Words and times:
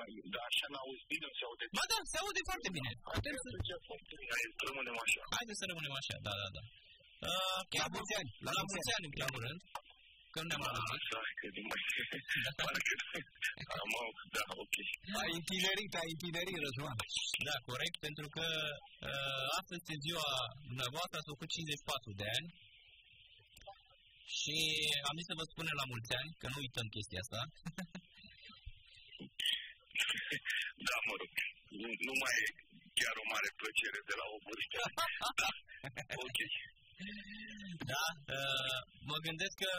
mai 0.00 0.10
Da, 0.34 0.40
așa 0.50 0.66
n-auzi 0.72 1.04
bine, 1.12 1.26
se 1.38 1.44
aude. 1.48 1.64
Ba 1.78 1.84
da, 1.90 1.96
se 2.12 2.16
aude 2.22 2.42
foarte 2.50 2.68
bine. 2.76 2.90
Putem 3.18 3.36
să... 3.42 3.48
foarte 3.90 4.12
bine. 4.20 4.30
Hai 4.36 4.44
să 4.58 4.62
rămânem 4.70 4.96
așa. 5.04 5.22
Haideți 5.36 5.60
să 5.62 5.66
rămânem 5.70 5.94
așa, 6.00 6.16
da, 6.26 6.32
da, 6.42 6.48
da. 6.56 6.62
Uh, 7.28 7.60
la 7.82 7.86
mulți 7.94 8.14
ani. 8.20 8.30
La, 8.46 8.50
la 8.58 8.64
mulți 8.70 8.90
ani, 8.96 9.04
în 9.08 9.14
primul 9.16 9.40
rând. 9.46 9.60
Că 10.32 10.38
nu 10.42 10.48
ne-am 10.50 10.62
auzit. 10.68 11.02
Da, 11.14 11.22
că 11.38 11.46
nu 11.54 11.62
mai... 11.70 11.82
Parcă... 12.60 12.92
Am 13.82 13.90
da, 14.36 14.44
ok. 14.64 14.76
Ai 15.22 15.32
întinerit, 15.40 15.92
ai 16.00 16.10
întinerit, 16.14 16.58
Răzvan. 16.64 16.98
Da, 17.48 17.56
corect, 17.70 17.96
pentru 18.06 18.26
că 18.34 18.46
uh, 19.08 19.44
astăzi 19.58 19.80
este 19.82 19.96
ziua 20.06 20.28
dumneavoastră, 20.70 21.16
ați 21.18 21.30
făcut 21.32 21.48
54 21.48 22.20
de 22.20 22.26
ani. 22.36 22.48
Și 24.40 24.56
am 25.08 25.16
zis 25.18 25.26
să 25.30 25.38
vă 25.40 25.44
spunem 25.52 25.76
la 25.82 25.86
mulți 25.92 26.12
ani, 26.20 26.30
că 26.40 26.46
nu 26.52 26.58
uităm 26.64 26.86
chestia 26.96 27.20
asta. 27.24 27.40
da, 30.88 30.96
mă 31.08 31.14
rog, 31.20 31.30
nu, 31.80 31.88
nu 32.08 32.14
mai 32.22 32.36
e 32.44 32.48
chiar 33.00 33.14
o 33.22 33.26
mare 33.32 33.50
plăcere 33.60 34.00
de 34.10 34.14
la 34.20 34.26
o 34.34 34.36
vârstă. 34.46 34.80
da, 35.40 35.48
ok. 36.26 36.38
Da, 37.92 38.04
uh, 38.36 38.80
mă 39.10 39.16
gândesc 39.26 39.54
că, 39.64 39.72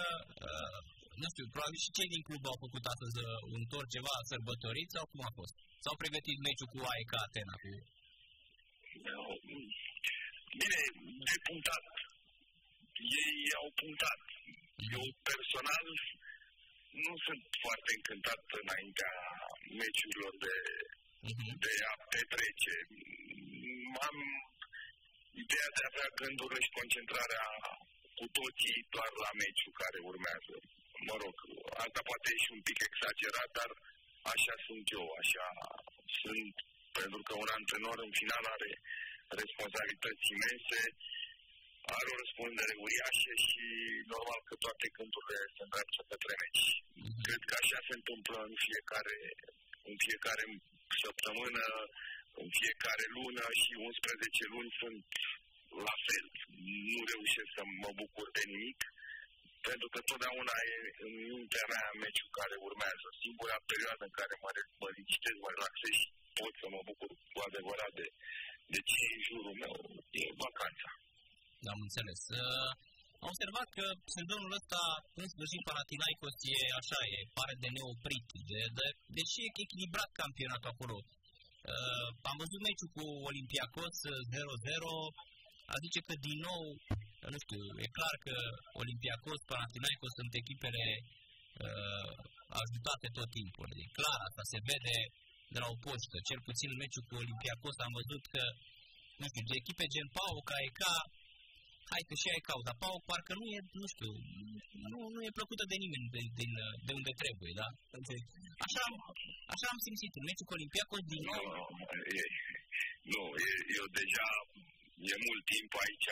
uh, 0.49 0.79
nu 1.21 1.27
știu, 1.33 1.45
probabil 1.53 1.79
și 1.85 1.95
cei 1.97 2.13
din 2.13 2.23
club 2.27 2.43
au 2.51 2.57
făcut 2.65 2.83
astăzi 2.93 3.15
uh, 3.25 3.27
un 3.55 3.63
tor 3.71 3.85
ceva 3.95 4.15
sărbătorit 4.31 4.89
sau 4.95 5.05
cum 5.11 5.21
a 5.29 5.31
fost? 5.39 5.55
S-au 5.83 5.95
pregătit 6.01 6.37
meciul 6.45 6.71
cu 6.73 6.79
AEK 6.91 7.13
Atena? 7.23 7.55
Cu... 7.63 7.69
Bine, 10.59 10.81
de 11.27 11.35
punctat. 11.47 11.83
Ei 13.23 13.37
au 13.61 13.67
punctat. 13.81 14.19
Eu 14.95 15.03
personal 15.29 15.85
nu 17.05 17.13
sunt 17.25 17.43
foarte 17.63 17.91
încântat 17.97 18.41
înaintea 18.61 19.13
meciurilor 19.81 20.33
de, 20.45 20.55
uh-huh. 21.29 21.51
de 21.65 21.73
a 21.91 21.93
petrece. 22.13 22.75
Am 24.07 24.17
ideea 25.43 25.69
de 25.75 25.81
a 25.83 25.89
avea 25.91 26.09
gândurile 26.21 26.61
și 26.65 26.77
concentrarea 26.79 27.45
cu 28.19 28.25
toții 28.39 28.77
doar 28.95 29.11
la 29.25 29.31
meciul 29.41 29.73
care 29.81 29.99
urmează. 30.11 30.55
Mă 31.09 31.15
rog, 31.23 31.35
asta 31.85 32.01
poate 32.09 32.27
e 32.33 32.43
și 32.45 32.51
un 32.57 32.63
pic 32.67 32.79
exagerat, 32.89 33.49
dar 33.59 33.69
așa 34.33 34.55
sunt 34.67 34.85
eu, 34.97 35.05
așa 35.21 35.47
sunt, 36.21 36.55
pentru 36.99 37.21
că 37.27 37.33
un 37.43 37.49
antrenor 37.57 37.97
în 38.07 38.13
final 38.21 38.43
are 38.55 38.71
responsabilități 39.41 40.25
imense, 40.35 40.79
are 41.97 42.07
o 42.13 42.19
răspundere 42.23 42.73
uriașă 42.85 43.33
și 43.47 43.65
normal 44.13 44.39
că 44.47 44.55
toate 44.65 44.85
gândurile 44.97 45.39
se 45.55 45.61
îndreaptă 45.65 46.01
către 46.11 46.33
meci. 46.41 46.65
Mm-hmm. 46.75 47.19
Cred 47.25 47.41
că 47.49 47.53
așa 47.61 47.79
se 47.87 47.93
întâmplă 47.99 48.37
în 48.49 48.55
fiecare, 48.65 49.17
în 49.89 49.97
fiecare 50.05 50.43
săptămână, 51.03 51.65
în 52.41 52.49
fiecare 52.59 53.05
lună 53.17 53.45
și 53.61 53.71
11 53.89 54.53
luni 54.53 54.71
sunt 54.81 55.05
la 55.87 55.95
fel. 56.05 56.25
Nu 56.93 57.01
reușesc 57.11 57.49
să 57.57 57.63
mă 57.83 57.91
bucur 58.01 58.27
de 58.37 58.43
nimic, 58.53 58.79
pentru 59.69 59.87
că 59.93 59.99
totdeauna 60.09 60.55
e 60.73 60.77
în 61.05 61.13
mintea 61.29 61.65
mea 61.73 61.85
meciul 62.03 62.35
care 62.39 62.55
urmează. 62.67 63.07
Singura 63.23 63.57
perioadă 63.71 64.03
în 64.09 64.15
care 64.19 64.33
mă, 64.43 64.49
mă 64.81 64.89
liniștez, 64.95 65.35
mă 65.43 65.49
relaxez 65.55 65.93
și 66.01 66.07
pot 66.39 66.53
să 66.61 66.67
mă 66.75 66.81
bucur 66.89 67.09
cu 67.33 67.39
adevărat 67.47 67.91
de, 67.99 68.07
de 68.73 68.79
ce 68.89 68.97
e 69.07 69.15
în 69.17 69.23
jurul 69.29 69.55
meu, 69.63 69.73
e 70.21 70.23
vacanța. 70.45 70.89
Am 71.73 71.79
înțeles. 71.87 72.21
Uh, 73.17 73.23
am 73.23 73.29
observat 73.33 73.67
că 73.77 73.85
sezonul 74.17 74.51
ăsta, 74.59 74.81
în 75.21 75.27
sfârșit, 75.33 75.61
Panathinaikos 75.67 76.35
e 76.55 76.57
așa, 76.81 76.99
e, 77.15 77.17
pare 77.37 77.55
de 77.63 77.69
neoprit, 77.75 78.27
de, 78.49 78.61
de, 78.77 78.87
deși 79.17 79.41
e 79.45 79.61
echilibrat 79.65 80.09
campionatul 80.21 80.71
acolo. 80.73 80.97
Uh, 81.71 82.07
am 82.29 82.37
văzut 82.43 82.61
meciul 82.67 82.91
cu 82.97 83.05
Olympiacos 83.29 83.95
0-0, 84.33 85.73
a 85.73 85.75
zice 85.83 85.99
că 86.07 86.13
din 86.27 86.37
nou, 86.49 86.63
nu 87.33 87.39
știu, 87.45 87.61
e 87.83 87.95
clar 87.97 88.15
că 88.25 88.35
Olympiacos, 88.83 89.39
Panathinaikos 89.49 90.11
sunt 90.19 90.31
echipele 90.41 90.85
uh, 91.65 92.11
ajutate 92.61 93.07
tot 93.17 93.29
timpul. 93.39 93.67
E 93.83 93.95
clar, 93.99 94.19
asta 94.27 94.43
se 94.51 94.59
vede 94.69 94.97
de 95.53 95.59
la 95.63 95.67
o 95.73 95.79
poștă. 95.85 96.15
Cel 96.29 96.39
puțin 96.47 96.69
în 96.73 96.81
meciul 96.83 97.07
cu 97.09 97.15
Olympiacos 97.23 97.75
am 97.85 97.93
văzut 97.99 98.23
că, 98.33 98.43
nu 99.19 99.25
știu, 99.29 99.43
de 99.49 99.55
echipe 99.61 99.85
gen 99.93 100.09
Pau, 100.17 100.35
ca 100.49 100.57
ca 100.81 100.93
hai 101.91 102.03
că 102.07 102.13
și 102.21 102.27
ai 102.33 102.47
cauza. 102.49 102.71
Pau 102.81 102.97
parcă 103.09 103.31
nu 103.39 103.45
e, 103.55 103.59
nu 103.81 103.85
știu, 103.93 104.11
nu, 104.91 104.99
nu 105.15 105.19
e 105.27 105.37
plăcută 105.39 105.63
de 105.71 105.77
nimeni 105.83 106.07
de, 106.15 106.21
din, 106.39 106.51
de 106.87 106.91
unde 106.99 107.13
trebuie, 107.21 107.51
da? 107.61 107.67
Așa, 108.65 108.83
așa 109.53 109.65
am 109.73 109.79
simțit 109.87 110.13
în 110.19 110.25
meciul 110.27 110.47
cu 110.47 110.55
Olimpiacos 110.57 111.03
din 111.13 111.23
nou. 111.31 111.45
Nu, 111.79 111.97
e, 112.21 112.25
nu 113.11 113.21
e, 113.47 113.49
eu 113.79 113.85
deja 113.99 114.27
e 115.11 115.15
mult 115.27 115.43
timp 115.53 115.71
aici, 115.83 116.09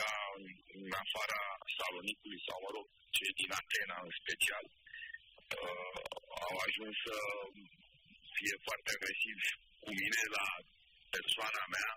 în 0.78 0.90
afara 1.02 1.42
Salonicului 1.76 2.40
sau, 2.46 2.56
mă 2.64 2.70
rog, 2.76 2.86
cei 3.16 3.32
din 3.40 3.50
Atena 3.60 3.98
în 4.06 4.12
special, 4.20 4.64
uh, 5.60 6.02
au 6.46 6.54
ajuns 6.66 6.94
să 7.06 7.16
fie 8.36 8.54
foarte 8.66 8.88
agresiv 8.96 9.38
cu 9.84 9.90
mine 10.00 10.22
la 10.36 10.46
persoana 11.14 11.64
mea, 11.74 11.90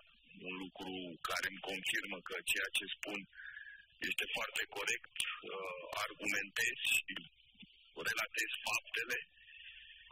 un 0.48 0.54
lucru 0.64 0.92
care 1.28 1.46
îmi 1.48 1.64
confirmă 1.70 2.18
că 2.28 2.34
ceea 2.52 2.70
ce 2.76 2.84
spun 2.96 3.18
este 4.08 4.26
foarte 4.36 4.62
corect, 4.76 5.14
uh, 5.22 5.82
argumentez 6.04 6.76
și 6.96 7.14
relatez 8.08 8.50
faptele. 8.66 9.18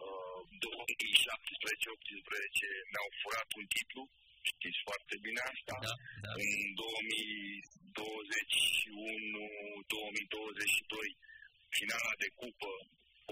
Uh, 0.06 0.40
2017-18 0.64 2.68
ne-au 2.92 3.10
furat 3.20 3.48
un 3.60 3.66
titlu, 3.74 4.02
știți 4.50 4.80
foarte 4.88 5.14
bine 5.24 5.40
asta. 5.52 5.74
Da, 5.86 5.94
da. 6.24 6.32
În 6.44 6.52
2021-2022, 6.80 6.82
finala 11.78 12.12
de 12.22 12.28
cupă, 12.40 12.72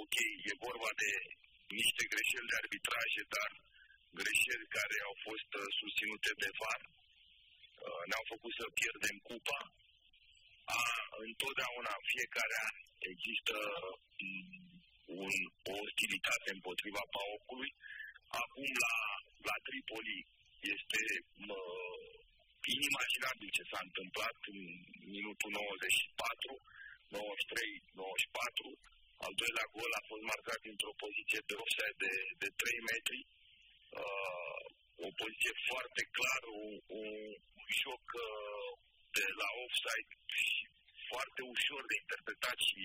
ok, 0.02 0.16
e 0.50 0.62
vorba 0.66 0.90
de 1.02 1.10
niște 1.80 2.02
greșeli 2.12 2.50
de 2.50 2.56
arbitraje, 2.62 3.22
dar 3.36 3.50
greșeli 4.20 4.72
care 4.76 4.96
au 5.08 5.16
fost 5.26 5.50
uh, 5.60 5.64
susținute 5.80 6.30
de 6.42 6.50
VAR, 6.60 6.82
uh, 6.88 8.02
ne-au 8.08 8.24
făcut 8.32 8.52
să 8.60 8.66
pierdem 8.80 9.16
cupa, 9.28 9.60
a, 10.74 10.80
întotdeauna, 11.28 11.92
în 12.00 12.06
fiecare 12.14 12.56
an, 12.68 12.76
există 13.12 13.56
mm, 14.22 14.76
un, 15.22 15.34
o 15.70 15.72
ostilitate 15.86 16.48
împotriva 16.56 17.02
PAOC-ului. 17.14 17.72
Acum, 18.42 18.68
la, 18.84 18.96
la 19.48 19.56
Tripoli, 19.66 20.18
este 20.74 21.00
mă, 21.48 21.60
inimaginabil 22.76 23.48
ce 23.56 23.64
s-a 23.70 23.80
întâmplat 23.88 24.36
în 24.52 24.60
minutul 25.14 25.50
94, 25.50 26.54
93, 27.08 27.82
94. 27.92 28.78
Al 29.26 29.32
doilea 29.40 29.66
gol 29.76 29.92
a 30.00 30.02
fost 30.10 30.24
marcat 30.32 30.60
într-o 30.72 30.98
poziție 31.04 31.40
de 31.48 31.54
offside 31.62 31.96
de, 32.04 32.12
de 32.42 32.48
3 32.60 32.86
metri. 32.90 33.20
Uh, 34.00 34.64
o 35.06 35.08
poziție 35.20 35.54
foarte 35.70 36.02
clară, 36.16 36.50
un, 36.66 36.74
un, 37.00 37.12
un 37.60 37.68
joc 37.84 38.04
uh, 38.26 38.70
de 39.16 39.26
la 39.40 39.48
offside 39.64 40.12
și 40.42 40.55
foarte 41.10 41.42
ușor 41.54 41.82
de 41.90 41.96
interpretat 42.02 42.58
și 42.68 42.82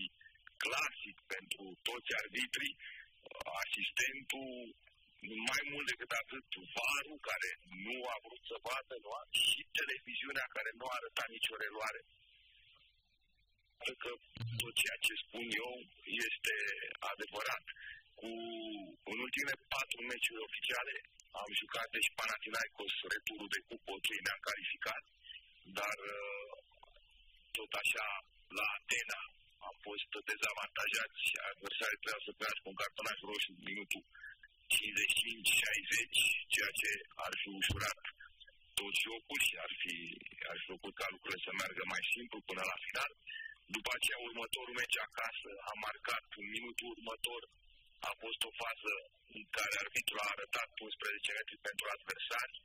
clasic 0.64 1.16
pentru 1.34 1.66
toți 1.88 2.10
arbitrii, 2.22 2.76
asistentul 3.64 4.52
mai 5.50 5.62
mult 5.72 5.86
decât 5.92 6.12
atât 6.24 6.48
varul 6.78 7.20
care 7.30 7.50
nu 7.88 7.98
a 8.14 8.18
vrut 8.26 8.44
să 8.52 8.58
vadă, 8.68 8.96
nu 9.04 9.12
a, 9.20 9.22
și 9.50 9.62
televiziunea 9.80 10.48
care 10.56 10.72
nu 10.80 10.86
a 10.88 10.98
arătat 11.00 11.30
nicio 11.38 11.56
reluare. 11.64 12.02
Că 14.04 14.12
tot 14.62 14.74
ceea 14.82 15.00
ce 15.06 15.14
spun 15.24 15.46
eu 15.64 15.72
este 16.26 16.56
adevărat. 17.12 17.66
Cu, 18.20 18.32
în 19.12 19.18
ultimele 19.26 19.60
patru 19.76 20.00
meciuri 20.12 20.46
oficiale 20.48 20.96
am 21.44 21.52
jucat 21.62 21.88
deci 21.96 22.14
Panathinaikos 22.20 22.94
returul 23.16 23.50
de 23.56 23.62
cupă, 23.68 23.94
ne-am 24.26 24.42
calificat 24.50 25.04
dar 25.80 25.98
uh, 26.16 26.41
tot 27.58 27.72
așa 27.82 28.08
la 28.58 28.66
Atena 28.78 29.22
am 29.68 29.76
fost 29.88 30.10
dezavantajați 30.32 31.18
și 31.28 31.36
adversarii 31.52 32.02
trebuia 32.02 32.22
să 32.26 32.32
primească 32.38 32.66
un 32.72 32.80
cartonaj 32.82 33.18
roșu 33.30 33.50
în 33.56 33.62
minutul 33.70 34.04
55-60, 34.76 36.54
ceea 36.54 36.72
ce 36.80 36.92
ar 37.26 37.34
fi 37.42 37.50
ușurat 37.62 38.02
tot 38.80 38.94
jocul 39.06 39.40
și 39.48 39.56
ar 39.66 39.72
fi, 39.82 39.96
ar 40.52 40.56
fi 40.60 40.66
făcut 40.76 40.94
ca 41.02 41.08
lucrurile 41.14 41.46
să 41.46 41.52
meargă 41.60 41.84
mai 41.94 42.04
simplu 42.16 42.38
până 42.50 42.64
la 42.72 42.78
final. 42.86 43.12
După 43.76 43.90
aceea, 43.94 44.20
următorul 44.30 44.76
meci 44.82 44.98
acasă 45.08 45.52
a 45.72 45.74
marcat 45.86 46.26
în 46.42 46.48
minutul 46.56 46.90
următor 46.96 47.42
a 48.10 48.12
fost 48.24 48.42
o 48.50 48.52
fază 48.62 48.94
în 49.38 49.44
care 49.58 49.74
arbitrul 49.84 50.24
a 50.24 50.32
arătat 50.36 50.70
11 50.88 51.38
metri 51.38 51.66
pentru 51.68 51.86
adversari, 51.96 52.56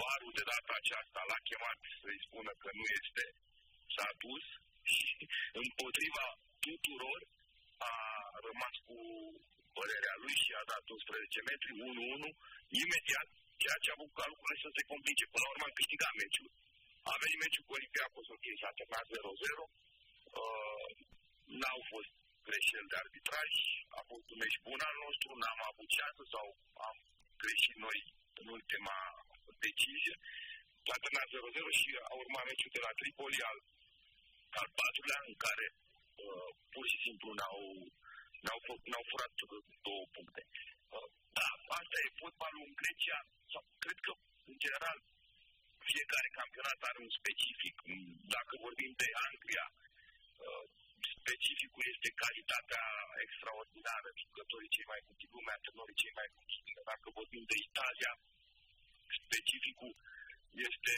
varul 0.00 0.32
de 0.38 0.44
data 0.52 0.72
aceasta 0.76 1.20
l-a 1.30 1.40
chemat 1.48 1.80
să-i 2.00 2.24
spună 2.26 2.52
că 2.62 2.68
nu 2.78 2.86
este, 3.00 3.24
s-a 3.94 4.08
dus 4.24 4.44
și 4.94 5.10
împotriva 5.62 6.26
tuturor 6.66 7.20
a 7.92 7.94
rămas 8.46 8.74
cu, 8.86 8.98
părerea 9.78 10.16
lui 10.22 10.36
și 10.42 10.50
a 10.60 10.62
dat 10.72 10.84
11 10.96 11.48
metri, 11.50 11.70
1-1, 12.24 12.28
imediat 12.82 13.28
ceea 13.62 13.78
ce 13.82 13.88
a 13.90 13.96
avut 13.96 14.10
ca 14.18 14.24
lucrurile 14.30 14.64
să 14.64 14.70
se 14.76 14.82
complice. 14.92 15.24
Până 15.32 15.44
la 15.44 15.52
urmă 15.52 15.64
am 15.66 15.78
câștigat 15.80 16.12
meciul. 16.22 16.50
A 17.10 17.12
venit 17.22 17.38
meciul 17.44 17.66
cu 17.66 17.76
Olympiacos, 17.78 18.26
ok, 18.36 18.46
s-a 18.60 18.76
terminat 18.78 19.06
0-0. 19.10 19.64
Uh, 20.40 20.88
n-au 21.60 21.80
fost 21.92 22.12
greșeli 22.48 22.90
de 22.90 22.96
arbitraj, 23.02 23.50
a 23.98 24.00
fost 24.10 24.26
un 24.32 24.38
meci 24.42 24.62
bun 24.66 24.80
al 24.88 24.96
nostru, 25.06 25.28
n-am 25.40 25.60
avut 25.70 25.90
șansă 25.98 26.22
sau 26.34 26.46
am 26.88 26.96
greșit 27.42 27.76
noi 27.86 27.98
în 28.40 28.46
ultima 28.56 28.98
decizie. 29.66 30.14
S-a 30.86 30.96
terminat 31.02 31.28
0-0 31.68 31.80
și 31.80 31.90
a 32.10 32.12
urmat 32.22 32.44
meciul 32.50 32.74
de 32.76 32.82
la 32.86 32.92
Tripoli 33.00 33.40
al, 33.50 33.58
al 34.60 34.68
patrulea 34.80 35.20
în 35.30 35.36
care 35.44 35.66
uh, 35.74 36.50
pur 36.72 36.84
și 36.92 36.98
simplu 37.06 37.28
n-au, 37.38 37.60
n-au, 38.44 38.58
n-au 38.90 39.04
furat 39.10 39.32
două 39.88 40.04
puncte. 40.16 40.42
Uh, 40.96 41.08
da, 41.38 41.48
asta 41.80 41.96
e 42.04 42.18
fotbalul 42.22 42.64
în 42.68 42.74
Grecia, 42.80 43.20
sau 43.52 43.62
cred 43.84 43.98
că 44.06 44.12
în 44.50 44.56
general 44.64 44.98
fiecare 45.90 46.28
campionat 46.40 46.78
are 46.90 46.98
un 47.06 47.12
specific. 47.20 47.74
Dacă 48.36 48.52
vorbim 48.66 48.92
de 49.02 49.08
Anglia, 49.28 49.66
uh, 49.74 50.64
specificul 51.14 51.84
este 51.92 52.10
calitatea 52.24 52.84
extraordinară, 53.26 54.08
jucătorii 54.22 54.74
cei 54.76 54.90
mai 54.92 55.00
buni 55.04 55.20
din 55.22 55.30
lume, 55.34 55.52
antrenorii 55.52 56.00
cei 56.02 56.14
mai 56.20 56.28
buni. 56.34 56.50
Dacă 56.92 57.06
vorbim 57.18 57.44
de 57.52 57.56
Italia, 57.68 58.12
specificul 59.20 59.92
este 60.68 60.96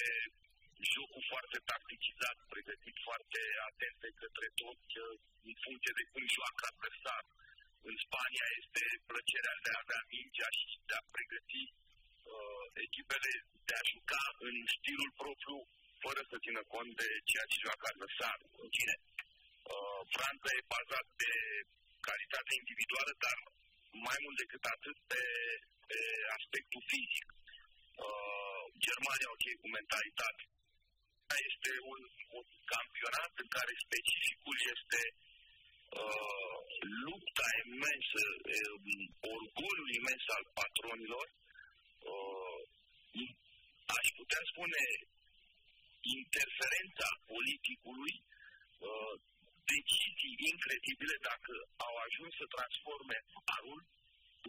jocul 0.95 1.25
foarte 1.33 1.59
tacticizat, 1.71 2.37
pregătit 2.53 2.97
foarte 3.07 3.41
atent 3.69 3.97
de 4.07 4.11
către 4.21 4.47
toți, 4.61 4.93
în 5.49 5.55
funcție 5.65 5.93
de 5.99 6.05
cum 6.13 6.25
joacă 6.37 6.63
adversar. 6.71 7.25
În 7.91 7.97
Spania 8.07 8.47
este 8.61 8.83
plăcerea 9.11 9.57
de 9.65 9.71
a 9.73 9.83
avea 9.85 10.03
mingea 10.15 10.51
și 10.59 10.67
de 10.89 10.95
a 10.99 11.09
pregăti 11.15 11.65
uh, 11.73 12.65
echipele 12.87 13.33
de 13.69 13.75
a 13.81 13.87
juca 13.93 14.25
în 14.49 14.57
stilul 14.77 15.11
propriu, 15.23 15.59
fără 16.05 16.21
să 16.31 16.37
țină 16.45 16.63
cont 16.75 16.91
de 17.03 17.09
ceea 17.31 17.47
ce 17.51 17.65
joacă 17.67 17.85
adversar. 17.89 18.39
În 18.65 18.71
fine, 18.77 18.97
uh, 19.73 20.01
Franța 20.15 20.49
e 20.59 20.71
bazat 20.77 21.07
pe 21.21 21.31
calitate 22.09 22.53
individuală, 22.61 23.13
dar 23.25 23.39
mai 24.09 24.19
mult 24.25 24.37
decât 24.43 24.65
atât 24.75 24.97
pe, 25.11 25.23
pe 25.91 26.01
aspectul 26.39 26.83
fizic. 26.93 27.29
Uh, 28.07 28.65
Germania, 28.87 29.29
ok, 29.37 29.45
cu 29.63 29.69
mentalitate. 29.79 30.43
Este 31.51 31.73
un, 31.93 32.01
un 32.39 32.47
campionat 32.75 33.33
în 33.43 33.49
care 33.57 33.73
specificul 33.87 34.57
este 34.75 35.03
uh, 36.03 36.57
lupta 37.07 37.49
imensă, 37.65 38.23
uh, 38.37 38.77
orgoliul 39.35 39.91
imens 40.01 40.25
al 40.37 40.45
patronilor, 40.61 41.27
uh, 42.11 42.61
aș 43.99 44.07
putea 44.19 44.43
spune 44.53 44.83
interferența 46.19 47.09
politicului, 47.33 48.15
uh, 48.89 49.15
decizii 49.75 50.37
incredibile 50.53 51.17
dacă 51.31 51.53
au 51.87 51.95
ajuns 52.07 52.33
să 52.41 52.47
transforme 52.57 53.17
parul 53.51 53.81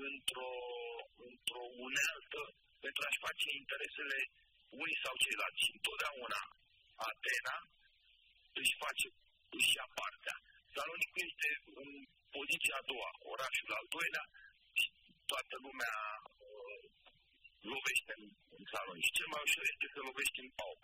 într-o, 0.09 0.53
într-o 1.29 1.65
unealtă 1.87 2.41
pentru 2.83 3.01
a-și 3.07 3.23
face 3.27 3.47
interesele 3.61 4.19
unii 4.83 5.01
sau 5.03 5.13
ceilalți. 5.23 5.63
Și 5.63 5.71
întotdeauna 5.77 6.41
Atena 7.09 7.57
își 8.61 8.75
face, 8.83 9.07
își 9.57 9.75
ia 9.77 9.87
partea. 9.99 10.35
Salonicul 10.75 11.21
este 11.29 11.49
în 11.81 11.89
poziția 12.35 12.75
a 12.79 12.87
doua, 12.91 13.09
orașul 13.33 13.71
al 13.79 13.87
doilea 13.95 14.25
și 14.79 14.87
toată 15.31 15.55
lumea 15.65 15.97
uh, 16.47 16.83
lovește 17.73 18.11
în, 18.19 18.25
în 18.57 18.63
salon. 18.71 18.99
Și 19.05 19.15
cel 19.17 19.29
mai 19.33 19.45
ușor 19.47 19.65
este 19.73 19.87
să 19.93 19.99
lovești 20.09 20.41
în 20.43 20.49
PAOK. 20.59 20.83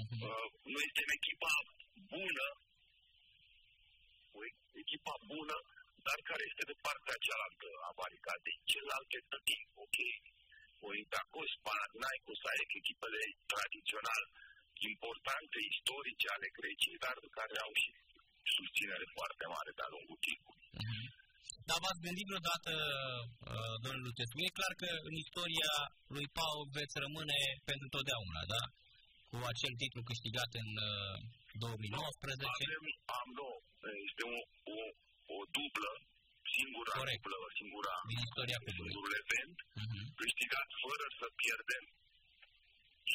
Uh-huh. 0.00 0.20
Uh, 0.26 0.48
noi 0.74 0.84
suntem 0.88 1.10
echipa 1.18 1.54
bună, 2.14 2.46
o 4.38 4.40
echipa 4.82 5.14
bună, 5.32 5.56
dar 6.06 6.18
care 6.28 6.42
este 6.50 6.64
de 6.70 6.76
partea 6.86 7.22
cealaltă 7.26 7.68
a 7.88 7.90
baricadei. 8.00 8.56
Celelalte 8.70 9.18
tătii, 9.30 9.64
ok, 9.84 9.98
Olympiacos, 10.90 11.50
Panathinaikos, 11.66 12.40
AEC, 12.50 12.72
echipele 12.80 13.22
tradițional 13.52 14.22
importante, 14.92 15.56
istorice 15.72 16.26
ale 16.34 16.48
Greciei, 16.58 17.02
dar 17.04 17.16
care 17.38 17.56
au 17.66 17.72
și 17.82 17.90
susținere 18.56 19.06
foarte 19.16 19.44
mare 19.54 19.70
de-a 19.78 19.92
lungul 19.94 20.18
timpului. 20.28 20.68
Uh-huh. 20.80 21.06
Dar 21.68 21.78
v-ați 21.84 22.04
gândit 22.06 22.26
vreodată, 22.30 22.72
uh, 23.52 23.74
domnul 23.84 24.04
Lutescu, 24.06 24.38
e 24.40 24.58
clar 24.58 24.74
că 24.82 24.88
în 25.08 25.14
istoria 25.24 25.72
lui 26.14 26.26
Pau 26.38 26.56
veți 26.78 26.96
rămâne 27.04 27.40
pentru 27.70 27.86
totdeauna, 27.94 28.42
da? 28.54 28.62
Cu 29.30 29.36
acel 29.52 29.72
titlu 29.82 30.02
câștigat 30.10 30.50
în 30.62 30.70
uh, 30.90 31.16
2019. 31.64 32.48
Avem, 32.56 32.86
am 33.20 33.28
două. 33.40 33.58
Este 34.08 34.22
o, 34.34 34.38
o, 34.74 34.78
o 35.36 35.38
dublă 35.56 35.92
singura 36.56 36.92
Corect. 37.02 37.20
dublă, 37.20 37.38
singura 37.60 37.94
din 38.10 38.18
istoria 38.26 38.58
clubului. 38.64 38.92
singurul 38.92 39.14
event 39.24 39.56
uh-huh. 39.64 40.04
câștigat 40.20 40.68
fără 40.84 41.06
să 41.18 41.26
pierdem. 41.40 41.84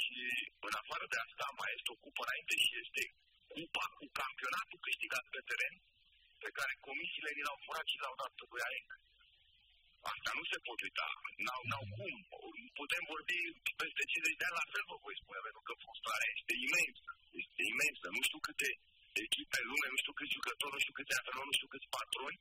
Și 0.01 0.21
în 0.67 0.73
afară 0.81 1.05
de 1.13 1.17
asta 1.25 1.47
mai 1.59 1.71
este 1.77 1.89
o 1.93 2.01
cupă 2.03 2.21
înainte 2.25 2.55
și 2.65 2.71
este 2.83 3.03
cupa 3.53 3.85
cu 3.99 4.05
campionatul 4.21 4.83
câștigat 4.87 5.25
pe 5.33 5.41
teren, 5.49 5.75
pe 6.43 6.49
care 6.57 6.83
comisiile 6.87 7.31
ni 7.33 7.45
l-au 7.47 7.59
furat 7.65 7.87
și 7.91 8.01
l-au 8.03 8.15
dat 8.21 8.33
lui 8.51 8.65
AEC. 8.69 8.89
Asta 10.13 10.31
nu 10.37 10.43
se 10.51 10.57
pot 10.67 10.79
uita. 10.87 11.07
N-au, 11.45 11.61
n-au 11.69 11.85
cum. 11.95 12.15
Putem 12.81 13.03
vorbi 13.13 13.37
peste 13.81 14.03
50 14.11 14.39
de 14.39 14.45
ani, 14.47 14.59
la 14.61 14.71
fel 14.73 14.83
vă 14.91 14.97
voi 15.05 15.15
spune, 15.21 15.39
pentru 15.47 15.63
că 15.67 15.73
frustrarea 15.83 16.29
este 16.37 16.53
imensă. 16.67 17.09
Este 17.41 17.61
imensă. 17.73 18.05
Nu 18.15 18.21
știu 18.27 18.39
câte 18.47 18.69
echipe 19.25 19.57
în 19.61 19.67
lume, 19.71 19.87
nu 19.93 19.99
știu 20.01 20.13
câți 20.19 20.35
jucători, 20.37 20.75
nu 20.75 20.83
știu 20.83 20.97
câți 20.97 21.15
antrenori, 21.19 21.49
nu 21.49 21.57
știu 21.57 21.69
câți 21.73 21.91
patroni 21.97 22.39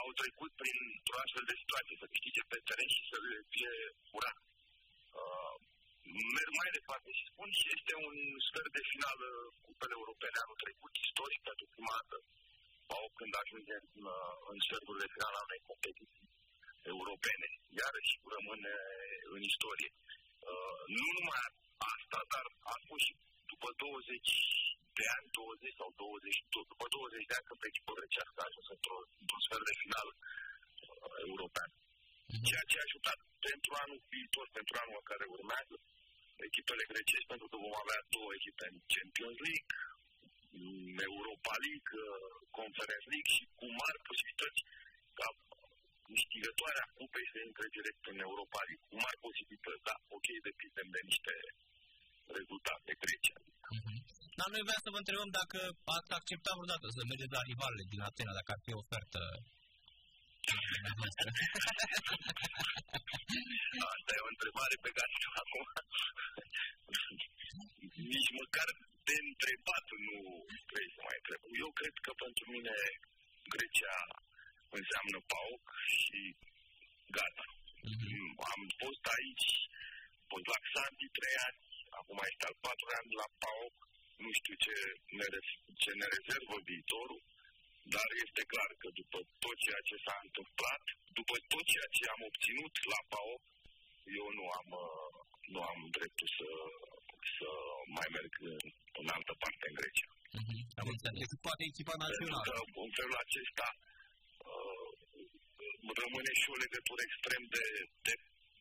au 0.00 0.08
trecut 0.20 0.52
prin 0.62 0.78
o 1.12 1.14
astfel 1.24 1.44
de 1.50 1.60
situație, 1.62 2.00
să 2.00 2.06
câștige 2.12 2.42
pe 2.52 2.58
teren 2.68 2.90
și 2.96 3.02
să 3.10 3.16
le 3.30 3.38
fie 3.52 3.72
furat. 4.10 4.38
Uh, 6.12 6.24
merg 6.36 6.52
mai 6.60 6.70
departe 6.78 7.10
și 7.18 7.24
spun 7.32 7.48
și 7.58 7.66
este 7.76 7.94
un 8.06 8.16
sfert 8.46 8.70
de 8.78 8.82
finală 8.92 9.28
cupele 9.66 9.94
europene 10.00 10.36
anul 10.44 10.62
trecut, 10.64 10.92
istoric 11.06 11.40
pentru 11.48 11.66
prima 11.74 11.94
dată, 11.98 12.16
sau 12.88 13.02
când 13.18 13.32
ajunge 13.42 13.74
în, 13.82 14.04
în 14.52 14.58
sfertul 14.66 14.96
de 15.02 15.12
final 15.14 15.34
al 15.36 15.46
unei 15.48 15.68
competiții 15.70 16.28
europene, 16.94 17.46
iarăși 17.80 18.12
rămâne 18.36 18.74
în 19.34 19.40
istorie. 19.50 19.90
Uh, 20.50 20.80
nu 20.98 21.08
numai 21.18 21.42
asta, 21.94 22.18
dar 22.32 22.44
a 22.72 22.76
fost 22.88 23.04
și 23.06 23.14
după 23.52 23.68
20 23.76 24.28
de 24.98 25.04
ani, 25.16 25.26
20 25.30 25.80
sau 25.80 25.88
20, 25.96 26.36
după 26.72 26.86
20 26.88 27.28
de 27.28 27.34
ani 27.36 27.46
când 27.48 27.60
pe 27.60 27.68
echipă 27.70 27.92
grecească 27.98 28.36
a 28.40 28.48
ajuns 28.50 28.68
într-o, 28.76 28.96
într 29.22 29.36
sfert 29.46 29.64
de 29.70 29.74
final 29.84 30.08
uh, 30.12 31.14
european. 31.30 31.70
Mm-hmm. 31.72 32.44
Ceea 32.48 32.64
ce 32.70 32.76
a 32.78 32.86
ajutat 32.88 33.18
pentru 33.46 33.70
anul 33.82 34.00
viitor, 34.12 34.46
pentru 34.58 34.74
anul 34.82 35.00
care 35.10 35.24
urmează, 35.36 35.76
echipele 36.48 36.84
grecești, 36.92 37.30
pentru 37.32 37.46
că 37.50 37.56
vom 37.64 37.76
avea 37.82 38.00
două 38.16 38.30
echipe 38.38 38.64
în 38.72 38.76
Champions 38.94 39.38
League, 39.46 39.72
Europa 41.10 41.54
League, 41.64 41.90
uh, 41.96 42.06
Conference 42.60 43.06
League 43.12 43.30
și 43.36 43.44
cu 43.58 43.66
mari 43.80 43.98
posibilități 44.08 44.60
ca 45.18 45.28
câștigătoarea 46.08 46.86
cupei 46.98 47.26
să 47.32 47.38
intre 47.48 47.66
direct 47.76 48.02
în 48.12 48.18
Europa 48.28 48.60
League, 48.66 48.84
cu 48.88 48.96
mari 49.04 49.18
posibilități, 49.26 49.86
da, 49.88 49.96
ok, 50.16 50.28
depindem 50.48 50.88
de 50.96 51.00
niște 51.10 51.34
rezultate 52.38 52.90
Grecia. 53.02 53.38
Uh-huh. 53.76 53.98
Dar 54.38 54.48
noi 54.54 54.66
vreau 54.66 54.80
să 54.84 54.92
vă 54.94 55.00
întrebăm 55.02 55.30
dacă 55.40 55.58
ați 55.96 56.12
acceptat 56.18 56.54
vreodată 56.58 56.86
să 56.96 57.02
mergeți 57.02 57.36
la 57.38 57.46
rivalele 57.50 57.84
din 57.92 58.00
Atena, 58.08 58.32
dacă 58.38 58.50
ar 58.52 58.60
fi 58.64 58.70
o 58.74 58.80
ofertă 58.84 59.20
Asta 63.92 64.10
e 64.16 64.26
o 64.26 64.32
întrebare 64.34 64.76
pe 64.84 64.90
care 64.96 65.12
acum 65.42 65.66
nici 68.14 68.30
măcar 68.40 68.68
de 69.08 69.16
întrebat 69.28 69.86
nu 70.06 70.18
trebuie 70.68 70.94
să 70.96 71.00
mai 71.06 71.18
întreb. 71.20 71.40
Eu 71.64 71.70
cred 71.78 71.94
că 72.04 72.10
pentru 72.24 72.44
mine 72.54 72.76
Grecia 73.54 73.96
înseamnă 74.78 75.18
PAOC 75.30 75.64
și 76.00 76.20
gata. 77.18 77.46
Mm-hmm. 77.88 78.28
Am 78.52 78.60
fost 78.82 79.04
aici, 79.16 79.50
fost 80.30 80.46
la 80.52 80.58
Xanti 80.66 81.14
trei 81.18 81.36
ani, 81.48 81.60
acum 81.98 82.18
este 82.30 82.44
al 82.48 82.56
patrulea 82.64 83.00
an 83.00 83.08
la 83.22 83.28
PAOC, 83.42 83.76
nu 84.24 84.30
știu 84.38 84.54
ce 84.64 84.74
ne, 85.18 85.26
ce 85.82 85.90
ne 86.00 86.06
rezervă 86.14 86.56
viitorul, 86.70 87.22
dar 87.94 88.08
este 88.24 88.42
clar 88.52 88.70
că 88.80 88.88
după 89.00 89.18
tot 89.44 89.56
ceea 89.64 89.82
ce 89.88 89.96
s-a 90.04 90.16
întâmplat, 90.26 90.84
după 91.18 91.34
tot 91.52 91.64
ceea 91.72 91.88
ce 91.96 92.02
am 92.14 92.22
obținut 92.30 92.74
la 92.92 93.00
PAO, 93.12 93.34
eu 94.20 94.26
nu 94.38 94.44
am, 94.60 94.68
uh, 94.86 95.10
nu 95.54 95.60
am 95.70 95.78
dreptul 95.96 96.28
să, 96.38 96.50
să 97.36 97.48
mai 97.96 98.08
merg 98.16 98.32
în, 98.54 98.64
în 99.00 99.06
altă 99.16 99.32
parte 99.42 99.64
în 99.70 99.76
Grecia. 99.80 100.10
Uh-huh. 100.38 100.60
Am 100.80 100.88
înțeles. 100.94 101.18
Deci 101.22 101.44
poate 101.46 101.62
echipa 101.70 101.94
națională. 102.04 102.44
Pentru 102.46 102.72
că 102.74 102.80
în 102.86 102.92
felul 102.98 103.18
acesta 103.26 103.68
uh, 104.50 104.90
rămâne 106.02 106.32
și 106.40 106.46
o 106.54 106.56
legătură 106.64 107.00
extrem 107.04 107.42
de, 107.56 107.66
de 108.06 108.14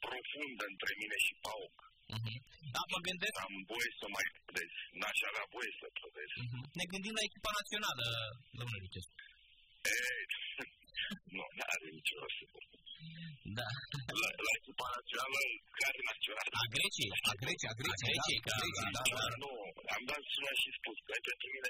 profundă 0.06 0.64
între 0.74 0.92
mine 1.02 1.18
și 1.26 1.34
Pauc. 1.46 1.76
Uh-huh. 2.16 2.38
Da, 2.76 2.82
mă 2.94 3.00
gândesc... 3.08 3.36
Am 3.48 3.56
voie 3.74 3.92
să 4.00 4.06
mai 4.16 4.26
trădez. 4.34 4.72
N-aș 5.00 5.20
avea 5.30 5.46
voie 5.56 5.72
să 5.80 5.86
trădez. 5.86 5.91
Uh-huh. 6.42 6.64
Ne 6.80 6.86
gândim 6.92 7.14
la 7.20 7.24
echipa 7.30 7.52
națională, 7.60 8.06
domnule 8.58 8.84
Lucescu. 8.84 9.16
E, 9.94 9.98
nu, 11.36 11.44
nu 11.58 11.64
are 11.74 11.88
nicio 11.98 12.16
rost. 12.22 12.40
Da. 13.58 13.68
La, 14.22 14.30
la 14.46 14.52
echipa 14.60 14.88
națională, 14.98 15.40
care 15.82 16.00
națională? 16.12 16.52
A 16.62 16.66
Greciei, 16.76 17.12
a 17.32 17.34
Greciei, 17.42 17.72
a 17.74 17.76
Greciei, 17.82 18.18
a 18.18 18.44
Greciei, 18.46 18.72
da, 18.86 18.86
da, 18.86 18.86
da, 18.86 18.92
da, 18.96 19.02
da, 19.10 19.26
da. 19.32 19.38
Nu, 19.44 19.52
am 19.96 20.04
dat 20.12 20.22
și 20.32 20.40
și 20.62 20.70
spus 20.80 20.98
că 21.06 21.12
pentru 21.30 21.48
mine 21.56 21.70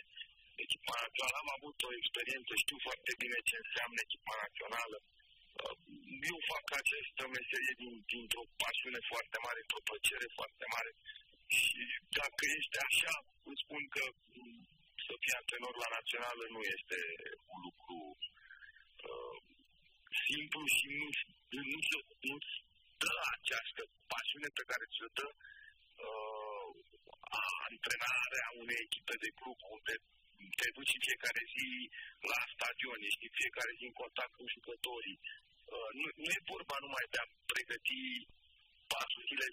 echipa 0.65 0.95
națională 1.05 1.37
am 1.43 1.51
avut 1.57 1.77
o 1.87 1.91
experiență, 1.99 2.51
știu 2.63 2.77
foarte 2.87 3.11
bine 3.21 3.37
ce 3.49 3.55
înseamnă 3.63 3.99
echipa 4.07 4.33
națională. 4.45 4.97
Uh, 5.61 5.75
eu 6.31 6.37
fac 6.51 6.65
această 6.81 7.23
meserie 7.35 7.73
din, 7.81 7.93
dintr-o 8.11 8.43
pasiune 8.61 9.01
foarte 9.11 9.37
mare, 9.45 9.59
într-o 9.61 9.85
plăcere 9.89 10.27
foarte 10.39 10.65
mare. 10.75 10.91
Și 11.59 11.81
dacă 12.19 12.43
este 12.59 12.77
așa, 12.89 13.15
îți 13.49 13.63
spun 13.65 13.83
că 13.95 14.03
mm, 14.37 14.59
să 15.05 15.13
fii 15.21 15.37
antrenor 15.41 15.75
la 15.83 15.89
națională 15.97 16.43
nu 16.55 16.61
este 16.75 16.99
un 17.53 17.59
lucru 17.67 17.97
uh, 19.09 19.37
simplu 20.27 20.61
și 20.75 20.87
nu, 20.99 21.07
nu, 21.73 21.79
se, 21.89 21.97
nu 22.29 22.35
dă 23.01 23.13
această 23.35 23.81
pasiune 24.13 24.49
pe 24.57 24.63
care 24.69 24.85
ți-o 24.93 25.09
dă 25.17 25.27
uh, 26.07 26.69
antrenarea 27.69 28.47
unei 28.61 28.79
echipe 28.87 29.15
de 29.23 29.29
grup 29.39 29.59
unde 29.75 29.93
te 30.59 30.67
duci 30.77 30.95
în 30.97 31.03
fiecare 31.07 31.41
zi 31.53 31.67
la 32.31 32.39
stadion, 32.53 32.99
ești 33.09 33.37
fiecare 33.41 33.71
zi 33.77 33.83
în 33.89 33.95
contact 34.03 34.33
cu 34.35 34.45
jucătorii. 34.55 35.19
Uh, 35.73 35.89
nu, 35.99 36.05
nu 36.23 36.29
e 36.37 36.49
vorba 36.53 36.75
numai 36.85 37.05
de 37.13 37.19
a 37.21 37.31
pregăti 37.51 38.01
patru 38.93 39.19
zile 39.29 39.47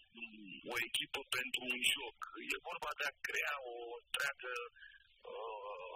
o 0.73 0.75
echipă 0.87 1.21
pentru 1.37 1.63
un 1.75 1.81
joc. 1.95 2.19
E 2.55 2.67
vorba 2.71 2.91
de 2.99 3.05
a 3.11 3.19
crea 3.27 3.55
o 3.75 3.77
întreagă 4.03 4.55
uh, 5.31 5.89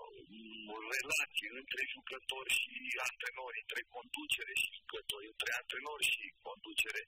relație 0.97 1.49
între 1.61 1.83
jucători 1.95 2.51
și 2.61 2.75
antrenori, 3.11 3.63
între 3.65 3.83
conducere 3.97 4.53
și 4.61 4.69
jucători, 4.79 5.27
între 5.33 5.51
antrenori 5.61 6.07
și 6.13 6.25
conducere. 6.49 7.03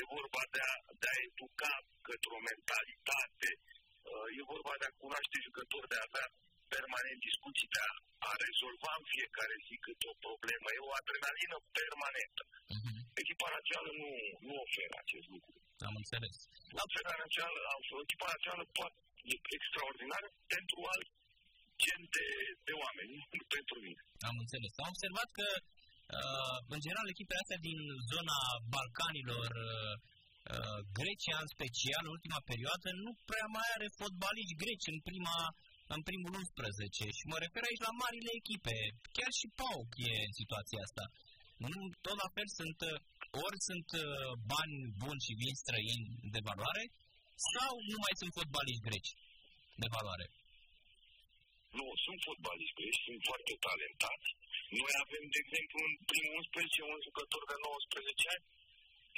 E 0.00 0.12
vorba 0.16 0.42
de 0.54 0.60
a, 0.70 0.74
de 1.02 1.08
a 1.12 1.20
educa 1.28 1.74
către 2.08 2.30
o 2.38 2.40
mentalitate, 2.50 3.50
uh, 3.60 4.26
e 4.38 4.50
vorba 4.54 4.74
de 4.80 4.86
a 4.88 4.96
cunoaște 5.02 5.36
jucători, 5.46 5.90
de 5.92 5.98
a 5.98 6.06
avea 6.08 6.26
permanent 6.74 7.18
discuții, 7.28 7.72
de 7.74 7.80
a, 7.88 7.92
a 8.28 8.32
rezolva 8.46 8.92
în 9.00 9.06
fiecare 9.14 9.54
zi 9.66 9.74
câte 9.86 10.06
o 10.12 10.20
problemă. 10.26 10.66
E 10.70 10.88
o 10.88 10.96
adrenalină 11.00 11.56
permanentă. 11.78 12.44
Uh-huh. 12.74 12.98
Echipa 13.22 13.48
națională 13.56 13.90
nu, 14.02 14.10
nu 14.46 14.54
oferă 14.64 14.94
acest 15.04 15.28
lucru. 15.34 15.57
Am 15.88 15.94
înțeles. 16.02 16.36
La 16.76 16.82
echipa 16.88 17.14
națională, 17.24 17.58
echipa 18.06 18.28
națională 18.34 18.64
poate 18.78 18.98
e 19.32 19.36
extraordinară 19.58 20.28
pentru 20.54 20.78
alt 20.94 21.08
gen 21.82 22.02
de, 22.14 22.26
de 22.68 22.74
oameni, 22.84 23.14
nu 23.38 23.44
pentru 23.56 23.76
mine. 23.86 24.00
Am 24.30 24.36
înțeles. 24.44 24.72
Am 24.82 24.92
observat 24.94 25.28
că, 25.38 25.46
uh, 26.18 26.58
în 26.74 26.80
general, 26.84 27.06
echipele 27.08 27.42
astea 27.42 27.60
din 27.68 27.80
zona 28.12 28.38
Balcanilor, 28.74 29.50
uh, 29.68 29.94
uh, 30.54 30.78
Grecia 30.98 31.36
în 31.44 31.50
special, 31.56 32.02
în 32.06 32.14
ultima 32.16 32.40
perioadă, 32.50 32.88
nu 33.04 33.12
prea 33.30 33.48
mai 33.56 33.68
are 33.76 33.88
fotbaliști 34.00 34.58
greci 34.62 34.90
în 34.92 34.98
prima 35.08 35.38
în 35.96 36.02
primul 36.08 36.32
11 36.42 37.16
și 37.18 37.24
mă 37.32 37.38
refer 37.44 37.62
aici 37.66 37.86
la 37.88 37.92
marile 38.02 38.32
echipe. 38.40 38.76
Chiar 39.16 39.32
și 39.38 39.46
PAOK 39.58 39.90
e 40.10 40.28
în 40.28 40.34
situația 40.40 40.80
asta. 40.86 41.04
Nu, 41.72 41.80
tot 42.04 42.16
la 42.22 42.28
fel 42.36 42.48
sunt, 42.58 42.78
ori 43.44 43.58
sunt 43.68 43.88
uh, 44.02 44.04
bani 44.52 44.76
buni 45.02 45.24
și 45.26 45.38
vin 45.42 45.54
străini 45.62 46.08
de 46.34 46.40
valoare, 46.48 46.84
sau 47.54 47.72
nu 47.90 47.98
mai 48.04 48.14
sunt 48.20 48.32
fotbaliști 48.38 48.86
greci 48.88 49.12
de 49.82 49.88
valoare? 49.96 50.26
Nu, 51.78 51.86
sunt 52.04 52.18
fotbaliști 52.28 52.78
greci, 52.78 53.00
sunt 53.06 53.20
foarte 53.30 53.54
talentați. 53.66 54.28
Noi 54.80 54.92
avem, 55.04 55.24
de 55.34 55.38
exemplu, 55.44 55.78
în 55.88 55.94
primul 56.10 56.34
11 56.40 56.80
un 56.92 57.00
jucător 57.08 57.42
de 57.52 57.56
19 57.58 58.34
ani 58.34 58.44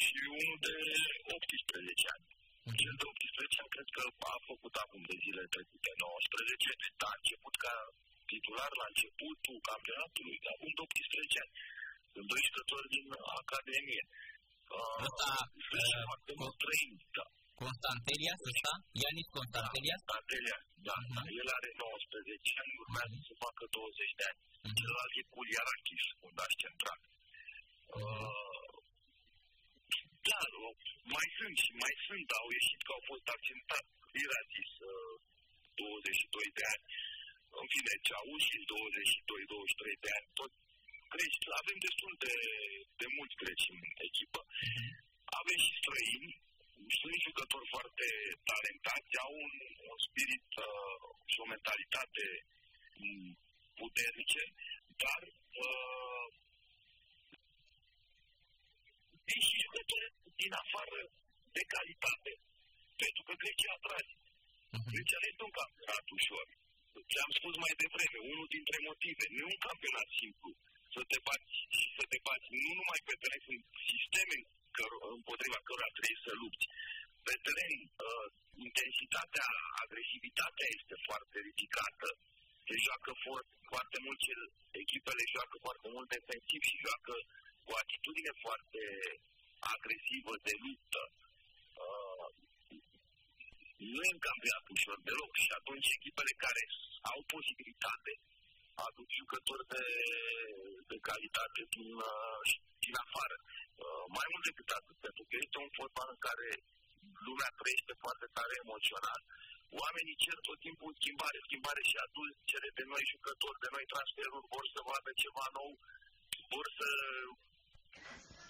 și 0.05 0.19
unul 0.39 0.59
de 0.67 0.75
18 1.37 2.07
ani. 2.15 2.27
Cel 2.81 2.95
de 3.01 3.07
18 3.13 3.61
ani 3.63 3.75
cred 3.75 3.89
că 3.97 4.03
a 4.33 4.37
făcut 4.51 4.75
acum 4.85 5.03
de 5.11 5.17
zile 5.25 5.43
trecute 5.55 5.91
19, 6.05 6.71
deci 6.83 7.05
a 7.09 7.13
început 7.21 7.55
ca 7.65 7.75
titular 8.33 8.71
la 8.81 8.87
începutul 8.93 9.59
campionatului, 9.71 10.37
de 10.45 10.49
acum 10.55 10.71
de 10.77 10.83
18 10.85 11.43
ani. 11.45 11.53
Sunt 12.15 12.27
doi 12.33 12.43
jucători 12.47 12.89
din 12.97 13.07
Academie. 13.43 14.03
Ăsta, 15.07 15.31
uh, 16.45 16.53
trăim, 16.63 16.93
da. 17.17 17.27
Constantelias 17.63 18.41
ăsta? 18.53 18.73
Ianis 19.03 19.29
Constantelias? 19.39 20.01
Da, 20.01 20.07
Constantelias, 20.07 20.63
da. 20.89 20.97
Uh-huh. 21.01 21.39
El 21.41 21.49
are 21.59 21.71
19 21.85 22.61
ani, 22.63 22.73
urmează 22.85 23.17
să 23.29 23.33
facă 23.45 23.63
20 23.79 24.19
de 24.19 24.25
ani. 24.31 24.41
Uh-huh. 24.43 24.75
Celălalt 24.79 25.13
e 25.21 25.23
Culiarachis, 25.35 26.05
fundaș 26.21 26.53
central. 26.65 27.01
Uh, 27.99 28.75
da, 30.29 30.41
mai 31.15 31.29
sunt 31.39 31.57
și 31.65 31.73
mai 31.83 31.95
sunt, 32.07 32.29
au 32.41 32.49
ieșit 32.59 32.81
că 32.87 32.93
au 32.97 33.03
fost 33.11 33.27
accentat. 33.37 33.85
Era 34.25 34.41
zis 34.55 34.71
uh, 34.93 35.15
22 35.81 36.49
de 36.59 36.65
ani. 36.75 36.85
În 37.61 37.67
fine, 37.75 37.95
Ceauși, 38.07 38.57
22-23 38.71 40.05
de 40.05 40.11
ani, 40.19 40.27
tot 40.41 40.53
greci. 41.15 41.39
Avem 41.61 41.79
destul 41.87 42.13
de, 42.25 42.35
de 43.01 43.07
mulți 43.17 43.39
greci 43.43 43.67
în 43.75 43.81
echipă. 44.09 44.41
Uh-huh. 44.47 44.91
Avem 45.41 45.59
și 45.67 45.73
străini, 45.81 46.31
sunt 47.01 47.17
jucători 47.27 47.67
foarte 47.75 48.07
talentați, 48.51 49.13
au 49.25 49.33
un, 49.45 49.55
un 49.91 49.99
spirit 50.07 50.49
uh, 50.67 51.03
și 51.31 51.39
o 51.45 51.47
mentalitate 51.55 52.25
mm, 53.03 53.31
puternice, 53.81 54.43
dar 55.03 55.21
uh, 55.65 56.27
vin 59.27 59.41
și 59.49 59.63
jucători 59.65 60.09
din 60.43 60.53
afară 60.63 61.01
de 61.57 61.63
calitate. 61.75 62.33
Pentru 63.03 63.23
că 63.27 63.33
Grecia 63.43 63.73
atrage. 63.79 64.15
Uh-huh. 64.17 64.89
Grecia 64.93 65.19
nu 65.21 65.29
este 65.31 65.45
un 65.49 65.55
campionat 65.61 66.07
ușor. 66.19 66.47
Ce 67.11 67.17
am 67.25 67.33
spus 67.39 67.55
mai 67.65 67.75
devreme, 67.83 68.19
unul 68.33 68.49
dintre 68.57 68.79
motive, 68.89 69.25
nu 69.33 69.39
e 69.43 69.53
un 69.55 69.63
campionat 69.69 70.09
simplu 70.23 70.51
să 70.95 71.03
te 71.11 71.19
bați 71.29 71.55
și 71.77 71.87
să 71.99 72.05
te 72.13 72.19
bați 72.27 72.49
nu 72.63 72.71
numai 72.81 73.01
pe 73.09 73.15
teren, 73.23 73.43
sunt 73.49 73.65
sisteme 73.93 74.37
căr- 74.77 75.03
împotriva 75.17 75.59
cărora 75.67 75.91
trebuie 75.97 76.21
să 76.27 76.33
lupți. 76.43 76.67
Pe 77.27 77.35
teren, 77.45 77.75
uh, 78.07 78.27
intensitatea, 78.67 79.49
agresivitatea 79.85 80.67
este 80.79 80.97
foarte 81.09 81.37
ridicată, 81.49 82.09
se 82.69 82.75
joacă 82.87 83.11
foarte, 83.25 83.53
foarte 83.73 83.99
mult, 84.05 84.19
cel, 84.27 84.41
echipele 84.83 85.25
joacă 85.35 85.57
foarte 85.67 85.89
mult 85.95 86.09
defensiv 86.17 86.61
și 86.71 86.83
joacă 86.87 87.15
cu 87.67 87.73
atitudine 87.83 88.33
foarte 88.45 88.83
agresivă 89.75 90.33
de 90.47 90.55
luptă. 90.65 91.03
Uh, 91.83 92.29
nu 93.93 94.01
e 94.09 94.15
în 94.17 94.23
campionat 94.29 94.65
ușor 94.77 94.99
deloc 95.09 95.33
și 95.45 95.51
atunci 95.59 95.95
echipele 95.97 96.33
care 96.45 96.63
au 97.13 97.21
posibilitate 97.35 98.13
aduc 98.89 99.09
jucători 99.21 99.65
de, 99.75 99.85
de 100.91 100.99
calitate 101.09 101.61
din, 101.75 101.91
uh, 102.11 102.41
din 102.85 102.95
afară. 103.05 103.37
Uh, 103.83 104.05
mai 104.17 104.27
mult 104.33 104.45
decât 104.49 104.69
atât, 104.79 104.97
pentru 105.07 105.23
că 105.29 105.35
este 105.37 105.57
un 105.65 105.71
fotbal 105.79 106.09
în 106.15 106.21
care 106.29 106.49
lumea 107.27 107.51
trăiește 107.61 107.95
foarte 108.05 108.27
tare 108.37 108.55
emoțional. 108.65 109.21
Oamenii 109.83 110.21
cer 110.25 110.39
tot 110.49 110.59
timpul 110.67 110.91
schimbare, 111.01 111.39
schimbare 111.49 111.83
și 111.91 111.97
adulți 112.07 112.47
cere 112.51 112.71
de 112.79 112.85
noi 112.93 113.03
jucători, 113.15 113.63
de 113.65 113.71
noi 113.75 113.87
transferuri, 113.93 114.51
vor 114.55 114.65
să 114.75 114.81
vadă 114.91 115.11
ceva 115.25 115.47
nou, 115.59 115.73
vor 116.55 116.67
să 116.79 116.89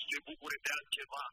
se 0.09 0.19
bucure 0.29 0.59
de 0.65 0.71
altceva 0.79 1.25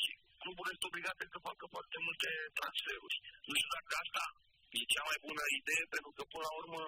și 0.00 0.10
clubul 0.42 0.66
este 0.72 0.88
obligat 0.90 1.16
să 1.34 1.46
facă 1.48 1.64
foarte 1.74 1.98
multe 2.06 2.30
transferuri. 2.58 3.16
Nu 3.48 3.54
știu 3.58 3.72
dacă 3.78 3.92
asta 4.02 4.24
e 4.78 4.92
cea 4.94 5.04
mai 5.10 5.18
bună 5.26 5.44
idee, 5.60 5.84
pentru 5.94 6.10
că 6.16 6.22
până 6.32 6.44
la 6.48 6.54
urmă, 6.60 6.82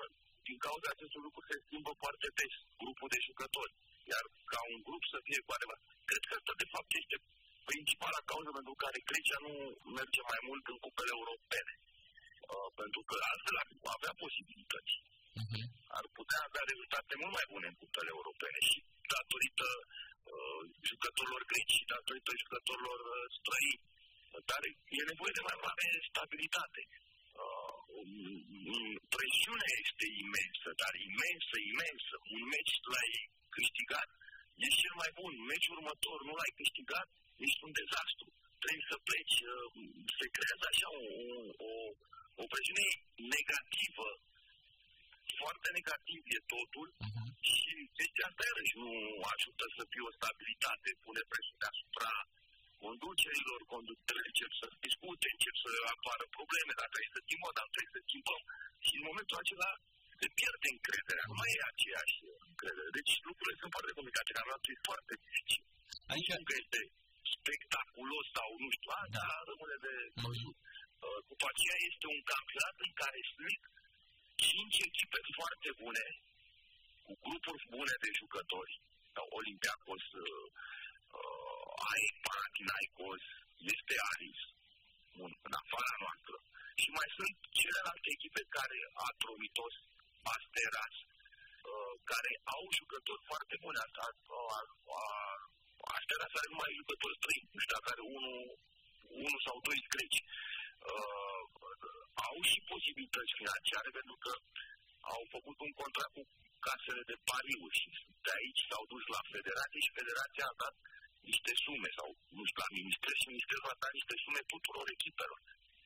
din 0.48 0.58
cauza 0.66 0.88
acestui 0.90 1.24
lucru 1.26 1.40
se 1.48 1.56
schimbă 1.64 1.92
foarte 2.02 2.26
des 2.38 2.54
grupul 2.82 3.08
de 3.14 3.20
jucători. 3.28 3.72
Iar 4.12 4.24
ca 4.52 4.60
un 4.72 4.80
grup 4.86 5.02
să 5.12 5.18
fie 5.26 5.40
cu 5.46 5.52
adevărat. 5.56 5.84
Cred 6.10 6.22
că 6.28 6.32
asta 6.38 6.54
de 6.62 6.68
fapt 6.74 6.90
este 7.02 7.16
principala 7.70 8.20
cauză 8.30 8.50
pentru 8.58 8.74
care 8.82 9.06
Grecia 9.10 9.38
nu 9.46 9.54
merge 9.98 10.20
mai 10.30 10.40
mult 10.48 10.64
în 10.72 10.78
cupele 10.84 11.12
europene. 11.18 11.72
Uh, 12.52 12.68
pentru 12.80 13.00
că 13.08 13.16
altfel 13.32 13.56
ar 13.62 13.68
avea 13.96 14.14
posibilități. 14.24 14.94
Uh-huh. 15.42 15.64
Ar 15.98 16.06
putea 16.18 16.40
avea 16.48 16.64
rezultate 16.70 17.12
mult 17.22 17.32
mai 17.38 17.46
bune 17.52 17.66
în 17.70 17.76
cupele 17.82 18.10
europene 18.16 18.58
și 18.68 18.78
datorită 19.14 19.68
uh, 20.32 20.62
jucătorilor 20.90 21.42
greci 21.50 21.76
și 21.78 21.90
datorită 21.94 22.30
jucătorilor 22.42 23.00
uh, 23.12 23.16
străini. 23.38 23.84
Dar 24.50 24.62
e 24.98 25.10
nevoie 25.12 25.32
de 25.38 25.46
mai 25.48 25.58
mare 25.64 25.86
stabilitate. 26.10 26.80
Uh, 27.42 27.73
presiunea 29.16 29.72
este 29.84 30.06
imensă, 30.24 30.68
dar 30.82 30.92
imensă, 31.10 31.56
imensă. 31.72 32.14
Un 32.34 32.42
meci 32.52 32.74
l-ai 32.92 33.12
câștigat 33.56 34.08
ești 34.66 34.80
cel 34.84 34.94
mai 35.02 35.10
bun, 35.20 35.32
meciul 35.50 35.76
următor 35.78 36.18
nu 36.28 36.34
l-ai 36.38 36.52
câștigat, 36.60 37.08
ești 37.46 37.64
un 37.66 37.72
dezastru. 37.80 38.28
Trebuie 38.62 38.90
să 38.92 38.96
pleci. 39.08 39.38
Uh, 39.52 39.66
se 40.18 40.26
creează 40.36 40.64
așa 40.72 40.88
o, 41.00 41.04
o, 41.68 41.72
o 42.42 42.44
presiune 42.52 42.86
negativă, 43.34 44.08
foarte 45.40 45.68
negativ 45.78 46.20
e 46.38 46.40
totul 46.56 46.86
uh-huh. 46.92 47.28
și 47.52 47.74
deci 48.00 48.18
asta 48.28 48.42
iarăși 48.44 48.74
nu 48.82 48.92
ajută 49.34 49.64
să 49.76 49.82
fie 49.90 50.04
o 50.08 50.16
stabilitate, 50.18 50.88
pune 51.04 51.22
presiune 51.32 51.66
asupra 51.72 52.12
conducerilor, 52.84 53.60
conductele 53.74 54.22
încep 54.30 54.50
să 54.60 54.66
discute, 54.86 55.26
încep 55.36 55.56
să 55.64 55.70
apară 55.94 56.24
probleme, 56.38 56.72
dacă 56.80 56.92
trebuie 56.92 57.16
să 57.16 57.22
schimbăm, 57.26 57.54
dar 57.58 57.66
trebuie 57.74 57.96
să 57.96 58.02
schimbăm. 58.08 58.42
Și 58.86 58.92
în 58.98 59.04
momentul 59.10 59.36
acela 59.42 59.70
se 60.20 60.28
pierde 60.38 60.68
încrederea, 60.76 61.26
nu 61.30 61.36
mai 61.40 61.50
e 61.56 61.70
aceeași 61.72 62.16
încredere. 62.50 62.88
Deci 62.98 63.12
lucrurile 63.28 63.60
sunt 63.60 63.72
foarte 63.76 63.92
complicate, 63.98 64.36
campionatul 64.38 64.72
e 64.74 64.88
foarte 64.90 65.12
dificil. 65.24 65.64
Adică... 66.10 66.32
Nu 66.38 66.48
că 66.50 66.54
este 66.62 66.80
spectaculos 67.36 68.26
sau 68.36 68.48
nu 68.64 68.68
știu, 68.76 68.90
a, 68.98 69.02
da. 69.16 69.26
rămâne 69.50 69.76
de 69.86 69.94
văzut. 70.24 70.56
Uh, 71.04 71.20
după 71.30 71.46
aceea 71.52 71.78
este 71.90 72.06
un 72.14 72.22
campionat 72.32 72.76
în 72.86 72.92
care 73.00 73.20
sunt 73.34 73.60
cinci 74.48 74.78
echipe 74.88 75.20
foarte 75.38 75.68
bune, 75.80 76.04
cu 77.04 77.12
grupuri 77.24 77.62
bune 77.74 77.94
de 78.04 78.10
jucători. 78.20 78.74
Olympiacos, 79.40 80.04
uh, 80.24 80.46
uh, 81.84 81.90
ai 81.92 82.04
Panathinaikos, 82.26 83.22
este 83.72 83.94
Aris, 84.12 84.40
bun, 85.16 85.32
în 85.46 85.52
afara 85.62 85.94
noastră. 86.04 86.36
Și 86.82 86.88
mai 86.98 87.08
sunt 87.16 87.34
celelalte 87.60 88.08
echipe 88.16 88.42
care, 88.56 88.78
Atromitos, 89.08 89.74
Asteras, 90.34 90.94
uh, 91.70 91.94
care 92.10 92.32
au 92.56 92.64
jucători 92.80 93.22
foarte 93.30 93.54
buni. 93.62 93.78
Asta, 93.86 94.04
uh, 94.38 94.64
uh, 94.96 95.38
Asteras 95.96 96.32
are 96.38 96.48
numai 96.52 96.78
jucători 96.80 97.18
străini, 97.20 97.52
nu 97.54 97.60
știu 97.62 97.76
dacă 97.76 97.88
are 97.94 98.04
unul, 98.16 98.38
unul 99.26 99.40
sau 99.46 99.56
doi 99.66 99.80
greci. 99.94 100.20
Uh, 100.92 101.42
au 102.28 102.36
și 102.50 102.58
posibilități 102.72 103.38
financiare 103.40 103.90
pentru 103.98 104.16
că 104.24 104.32
au 105.14 105.22
făcut 105.34 105.58
un 105.66 105.72
contract 105.80 106.12
cu 106.16 106.24
casele 106.66 107.02
de 107.10 107.16
pariuri 107.30 107.78
și 107.80 107.88
de 108.26 108.32
aici 108.38 108.60
s-au 108.70 108.84
dus 108.92 109.04
la 109.14 109.22
federație 109.34 109.80
și 109.84 109.96
federația 109.98 110.46
a 110.48 110.58
dat 110.62 110.74
niște 111.30 111.52
sume 111.64 111.90
sau, 111.98 112.08
nu 112.36 112.42
știu, 112.48 112.60
la 112.64 112.74
minister 112.78 113.12
și 113.20 113.30
ministerul 113.32 113.72
a 113.72 113.80
dat 113.82 113.92
niște 113.98 114.14
sume 114.24 114.40
tuturor 114.52 114.86
echipelor 114.96 115.40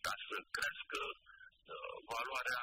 ca 0.07 0.15
să 0.27 0.37
crească 0.57 1.01
uh, 1.13 1.97
valoarea 2.13 2.63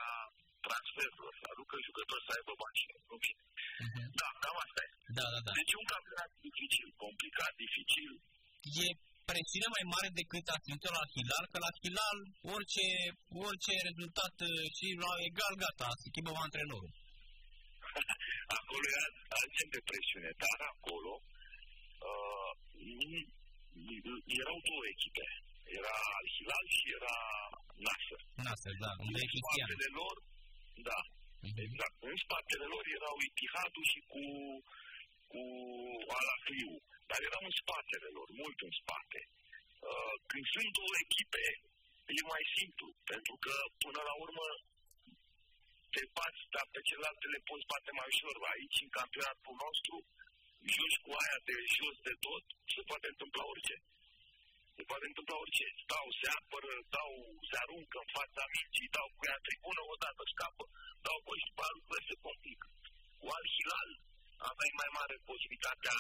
transferurilor, 0.67 1.33
să 1.41 1.45
aducă 1.53 1.75
jucători 1.87 2.25
să 2.27 2.31
aibă 2.37 2.53
bani 2.61 2.79
și 2.81 2.87
nu 3.09 3.17
știu. 3.25 3.45
Uh-huh. 3.85 4.07
Da, 4.19 4.27
cam 4.41 4.57
asta 4.65 4.81
e. 4.87 4.89
Da, 5.17 5.25
da, 5.33 5.39
da. 5.45 5.51
Deci 5.59 5.73
un 5.81 5.87
campionat 5.93 6.31
dificil, 6.45 6.87
complicat, 7.05 7.53
dificil. 7.63 8.11
E 8.83 8.87
presiune 9.29 9.69
mai 9.75 9.85
mare 9.93 10.09
decât 10.19 10.45
a 10.55 10.57
simțit 10.65 10.93
la 10.97 11.05
Hilal, 11.13 11.45
că 11.51 11.57
la 11.65 11.71
Hilal 11.79 12.19
orice, 12.55 12.87
orice 13.45 13.73
rezultat 13.89 14.35
uh, 14.47 14.65
și 14.77 14.87
la 15.03 15.11
egal, 15.29 15.53
gata, 15.63 15.89
se 15.99 16.07
schimbă 16.11 16.31
antrenorul. 16.45 16.91
acolo 18.59 18.85
era 18.95 19.07
alt 19.39 19.55
de 19.75 19.81
presiune, 19.89 20.31
dar 20.43 20.57
acolo 20.73 21.11
uh, 21.19 21.34
erau 24.41 24.57
două 24.69 24.83
echipe. 24.93 25.27
Era 25.79 25.97
Hilal 26.33 26.65
și 26.77 26.85
era 26.97 27.15
Nasser. 27.85 28.21
Nasser, 28.47 28.75
da, 28.85 28.91
unde 29.05 29.19
e 29.23 29.31
Cristian. 29.31 29.67
În 29.67 29.75
spatele 29.75 29.89
lor, 29.99 30.15
da, 30.89 30.99
uh-huh. 31.05 31.57
exact. 31.65 31.95
În 32.09 32.17
spatele 32.25 32.65
lor 32.73 32.83
erau 32.97 33.15
Itihadul 33.27 33.85
și 33.93 33.99
cu, 34.11 34.23
cu 35.31 35.43
Alafiu, 36.17 36.71
dar 37.09 37.19
erau 37.29 37.43
în 37.49 37.55
spatele 37.61 38.09
lor, 38.17 38.27
mult 38.41 38.57
în 38.67 38.73
spate. 38.81 39.21
Uh, 39.89 40.15
când 40.29 40.45
sunt 40.55 40.69
două 40.79 40.93
echipe, 41.05 41.45
e 42.19 42.21
mai 42.33 42.45
simplu, 42.57 42.87
pentru 43.11 43.35
că 43.43 43.53
până 43.83 44.01
la 44.09 44.15
urmă 44.25 44.47
te 45.93 46.03
bați, 46.17 46.43
dar 46.53 46.65
pe 46.73 46.81
celelalte 46.87 47.25
le 47.33 47.41
poți 47.49 47.69
bate 47.71 47.91
mai 47.99 48.09
ușor. 48.13 48.35
Aici, 48.53 48.83
în 48.85 48.91
campionatul 48.99 49.55
nostru, 49.65 49.95
joci 50.73 50.97
cu 51.05 51.11
aia 51.21 51.39
de 51.49 51.55
jos 51.75 51.97
de 52.07 52.13
tot, 52.25 52.43
se 52.73 52.81
poate 52.89 53.07
întâmpla 53.13 53.43
orice. 53.53 53.75
Se 54.75 54.83
poate 54.89 55.05
întâmpla 55.11 55.37
orice. 55.43 55.65
Stau, 55.83 56.05
se 56.19 56.27
apără, 56.39 56.71
dau, 56.95 57.13
se 57.49 57.55
aruncă 57.63 57.97
în 58.03 58.09
fața 58.17 58.43
micii, 58.55 58.93
dau 58.97 59.07
cu 59.17 59.23
ea 59.29 59.39
tribună, 59.47 59.81
odată 59.93 60.23
scapă, 60.33 60.63
dau 61.05 61.17
cu 61.25 61.31
și 61.39 61.47
după 61.49 61.65
lucrurile 61.75 62.07
se 62.09 62.15
complică. 62.27 62.67
Cu 63.19 63.25
Al 63.37 63.45
Hilal 63.53 63.89
aveai 64.49 64.73
mai 64.81 64.89
mare 64.99 65.15
posibilitatea 65.29 65.97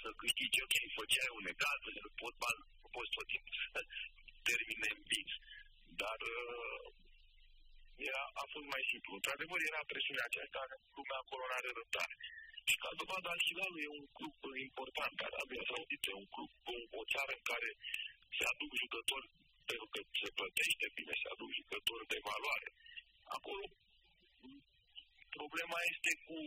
să 0.00 0.08
câștigi, 0.20 0.64
ok, 0.66 0.76
făceai 0.98 1.30
un 1.38 1.44
egal, 1.52 1.78
fotbal, 2.20 2.56
poți 2.94 3.14
tot 3.16 3.26
timpul 3.32 3.54
să 3.72 3.80
termine 4.48 4.88
în 4.96 5.02
bine. 5.12 5.34
Dar 6.02 6.18
uh, 6.36 6.84
era, 8.08 8.22
a 8.42 8.44
fost 8.52 8.66
mai 8.74 8.84
simplu. 8.90 9.10
Într-adevăr, 9.18 9.58
era 9.70 9.90
presiunea 9.92 10.26
aceasta, 10.30 10.60
lumea 10.96 11.18
acolo 11.20 11.42
nu 11.46 11.56
are 11.58 11.70
răbdare. 11.78 12.16
Și 12.70 12.76
ca 12.82 12.90
dovadă, 13.00 13.26
Al 13.30 13.40
Hilal 13.46 13.74
e 13.84 13.88
un 14.00 14.06
club 14.16 14.36
important, 14.68 15.16
Arabia 15.20 15.64
Saudită 15.70 16.06
e 16.08 16.20
un 16.24 16.28
club, 16.34 16.50
o, 16.72 16.74
o 17.00 17.02
țară 17.12 17.32
în 17.38 17.44
care 17.52 17.70
se 18.36 18.44
aduc 18.52 18.70
jucători 18.82 19.26
pentru 19.70 19.86
că 19.92 20.00
se 20.20 20.28
plătește 20.38 20.86
bine, 20.98 21.14
se 21.22 21.28
aduc 21.34 21.50
jucători 21.60 22.10
de 22.12 22.18
valoare. 22.30 22.68
Acolo 23.36 23.62
problema 25.38 25.78
este 25.92 26.12
cu 26.26 26.38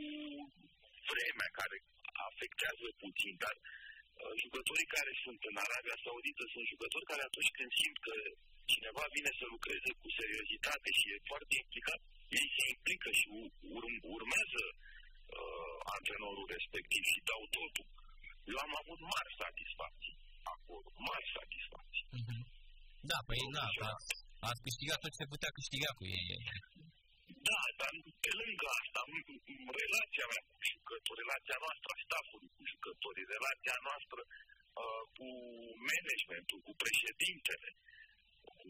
vremea 1.11 1.49
care 1.59 1.77
afectează 2.29 2.87
puțin, 3.03 3.33
dar 3.43 3.55
uh, 3.61 4.33
jucătorii 4.43 4.93
care 4.97 5.11
sunt 5.23 5.39
în 5.49 5.57
Arabia 5.65 5.97
Saudită 6.05 6.43
sunt 6.53 6.65
jucători 6.73 7.09
care 7.11 7.23
atunci 7.25 7.51
când 7.57 7.71
simt 7.81 7.97
că 8.07 8.15
cineva 8.73 9.05
vine 9.15 9.31
să 9.39 9.45
lucreze 9.55 9.91
cu 10.01 10.07
seriozitate 10.19 10.89
și 10.97 11.05
e 11.13 11.29
foarte 11.31 11.53
implicat, 11.63 11.99
ei 12.39 12.47
se 12.55 12.63
implică 12.75 13.09
și 13.19 13.25
ur- 13.75 14.01
urmează 14.17 14.63
uh, 15.39 15.77
antrenorul 15.97 16.47
respectiv 16.55 17.03
și 17.11 17.19
dau 17.29 17.43
totul. 17.57 17.87
Eu 18.51 18.57
am 18.65 18.73
avut 18.81 18.99
mari 19.13 19.31
satisfacții 19.43 20.15
acolo, 20.55 20.87
mari 21.09 21.27
satisfacții. 21.37 22.05
Mm-hmm. 22.17 22.41
Da, 23.11 23.19
păi 23.27 23.41
da, 23.57 23.65
ați, 23.91 24.09
ați 24.49 24.63
câștigat 24.67 24.99
tot 25.03 25.13
ce 25.17 25.33
putea 25.33 25.51
câștiga 25.57 25.89
cu 25.97 26.03
ei. 26.19 26.27
Da, 27.49 27.61
dar 27.79 27.93
pe 28.23 28.31
lângă 28.41 28.67
asta, 28.79 28.99
relația 29.81 30.25
mea 30.31 30.43
cu 30.49 30.55
jucători, 30.71 31.21
relația 31.23 31.57
noastră 31.65 31.89
a 31.93 32.01
staffului 32.05 32.51
cu 32.55 32.61
jucătorii, 32.71 33.31
relația 33.35 33.77
noastră 33.87 34.21
uh, 34.81 35.03
cu 35.17 35.27
managementul, 35.89 36.59
cu 36.67 36.73
președintele, 36.83 37.69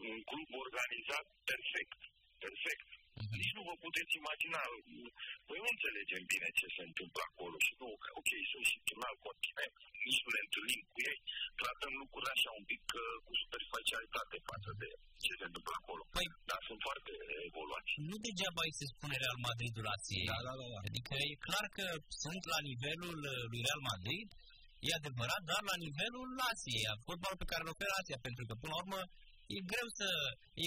un 0.06 0.16
club 0.30 0.48
organizat 0.64 1.26
perfect, 1.50 2.00
perfect. 2.44 2.88
Uh-huh. 3.12 3.36
Nici 3.42 3.56
nu 3.56 3.62
vă 3.68 3.74
puteți 3.84 4.12
imagina, 4.22 4.60
noi 5.48 5.58
nu 5.62 5.68
înțelegem 5.74 6.22
bine 6.32 6.48
ce 6.58 6.66
se 6.76 6.82
întâmplă 6.88 7.22
acolo 7.30 7.56
și 7.66 7.72
nu, 7.80 7.88
ok, 8.20 8.30
sunt 8.52 8.66
și 8.70 8.78
în 8.96 9.02
alt 9.08 9.20
continent, 9.28 9.74
nici 10.06 10.22
nu 10.24 10.30
ne 10.34 10.42
întâlnim 10.46 10.82
cu 10.92 10.98
ei, 11.10 11.18
tratăm 11.60 11.92
lucrurile 12.02 12.32
așa 12.36 12.50
un 12.60 12.66
pic 12.72 12.84
uh, 12.94 13.04
cu 13.26 13.32
superficialitate 13.42 14.36
față 14.50 14.70
de 14.82 14.88
ce 15.24 15.32
se 15.38 15.46
întâmplă 15.48 15.74
acolo. 15.80 16.02
Păi, 16.14 16.26
Dar 16.50 16.60
sunt 16.68 16.80
foarte 16.88 17.12
evoluați. 17.48 17.90
Nu 18.10 18.16
degeaba 18.26 18.62
îi 18.64 18.78
se 18.80 18.86
spune 18.92 19.16
Real 19.24 19.38
Madrid 19.48 19.74
Ației. 19.94 20.28
Da, 20.32 20.38
da, 20.46 20.54
da, 20.60 20.66
da. 20.72 20.78
Adică 20.88 21.12
e 21.30 21.44
clar 21.46 21.66
că 21.76 21.86
sunt 22.22 22.42
la 22.52 22.60
nivelul 22.70 23.18
uh, 23.32 23.34
lui 23.50 23.60
Real 23.66 23.82
Madrid, 23.92 24.28
e 24.88 24.90
adevărat, 25.00 25.42
dar 25.50 25.62
la 25.70 25.76
nivelul 25.86 26.30
Asiei, 26.50 26.86
a 26.92 26.94
fotbalul 27.06 27.40
pe 27.42 27.50
care 27.50 27.62
îl 27.62 27.72
oferă 27.74 27.92
Asia, 28.00 28.18
pentru 28.26 28.42
că, 28.48 28.52
până 28.62 28.72
la 28.72 28.80
urmă, 28.82 29.00
e 29.56 29.70
greu 29.72 29.88
să, 29.98 30.08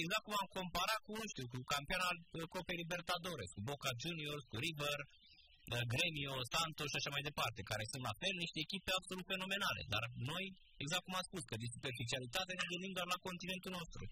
exact 0.00 0.24
cum 0.26 0.36
am 0.42 0.48
comparat 0.58 1.00
cu, 1.06 1.12
nu 1.20 1.26
știu, 1.32 1.46
cu 1.52 1.58
campioana 1.74 2.08
Copei 2.54 2.80
Libertadores, 2.82 3.50
cu 3.56 3.62
Boca 3.70 3.90
Juniors, 4.02 4.44
cu 4.50 4.56
River, 4.64 4.98
uh, 5.04 5.84
Gremio, 5.92 6.34
Santos 6.54 6.88
și 6.92 6.98
așa 7.00 7.10
mai 7.14 7.26
departe, 7.28 7.68
care 7.70 7.84
sunt 7.92 8.02
la 8.08 8.14
fel 8.22 8.34
niște 8.44 8.58
echipe 8.66 8.90
absolut 8.98 9.26
fenomenale. 9.32 9.82
Dar 9.94 10.04
noi, 10.32 10.44
exact 10.84 11.04
cum 11.04 11.18
am 11.18 11.28
spus, 11.30 11.42
că 11.46 11.54
de 11.62 11.74
superficialitate 11.76 12.52
ne 12.54 12.66
gândim 12.70 12.92
doar 12.98 13.08
la 13.14 13.22
continentul 13.28 13.72
nostru. 13.78 14.02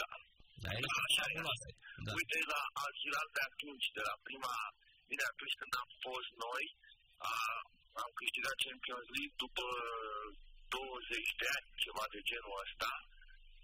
Da. 0.00 0.10
Dar 0.62 0.72
el 0.78 0.86
da, 0.86 0.94
așa 1.08 1.24
e. 1.34 1.40
Da. 2.06 2.10
Uite 2.20 2.38
la 2.52 2.62
Al 2.84 2.92
Hilal 3.00 3.28
de 3.36 3.42
atunci, 3.50 3.86
de 3.96 4.02
la 4.08 4.16
prima, 4.26 4.54
bine 5.10 5.24
atunci 5.32 5.58
când 5.60 5.72
am 5.82 5.90
fost 6.06 6.30
noi, 6.46 6.64
a, 7.30 7.32
am 8.02 8.10
câștigat 8.20 8.56
Champions 8.66 9.06
League 9.16 9.36
după 9.44 9.66
20 10.76 11.40
de 11.40 11.46
ani, 11.56 11.66
ceva 11.84 12.04
de 12.14 12.20
genul 12.30 12.54
ăsta, 12.64 12.90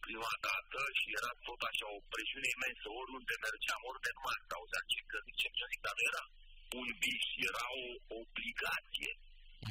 prima 0.06 0.32
dată 0.48 0.80
și 0.98 1.08
era 1.18 1.32
tot 1.48 1.60
așa 1.70 1.86
o 1.96 1.98
presiune 2.12 2.48
imensă, 2.56 2.86
oriunde 3.00 3.34
mergeam, 3.46 3.82
oriunde 3.88 4.10
nu 4.16 4.22
mai 4.26 4.38
auzea 4.58 4.82
ce 4.90 5.00
că 5.10 5.18
Champions 5.40 5.70
League, 5.70 5.86
dar 5.86 5.96
era 6.10 6.22
un 6.80 6.88
vis, 7.02 7.26
era 7.50 7.64
o 7.82 7.86
obligație. 8.22 9.12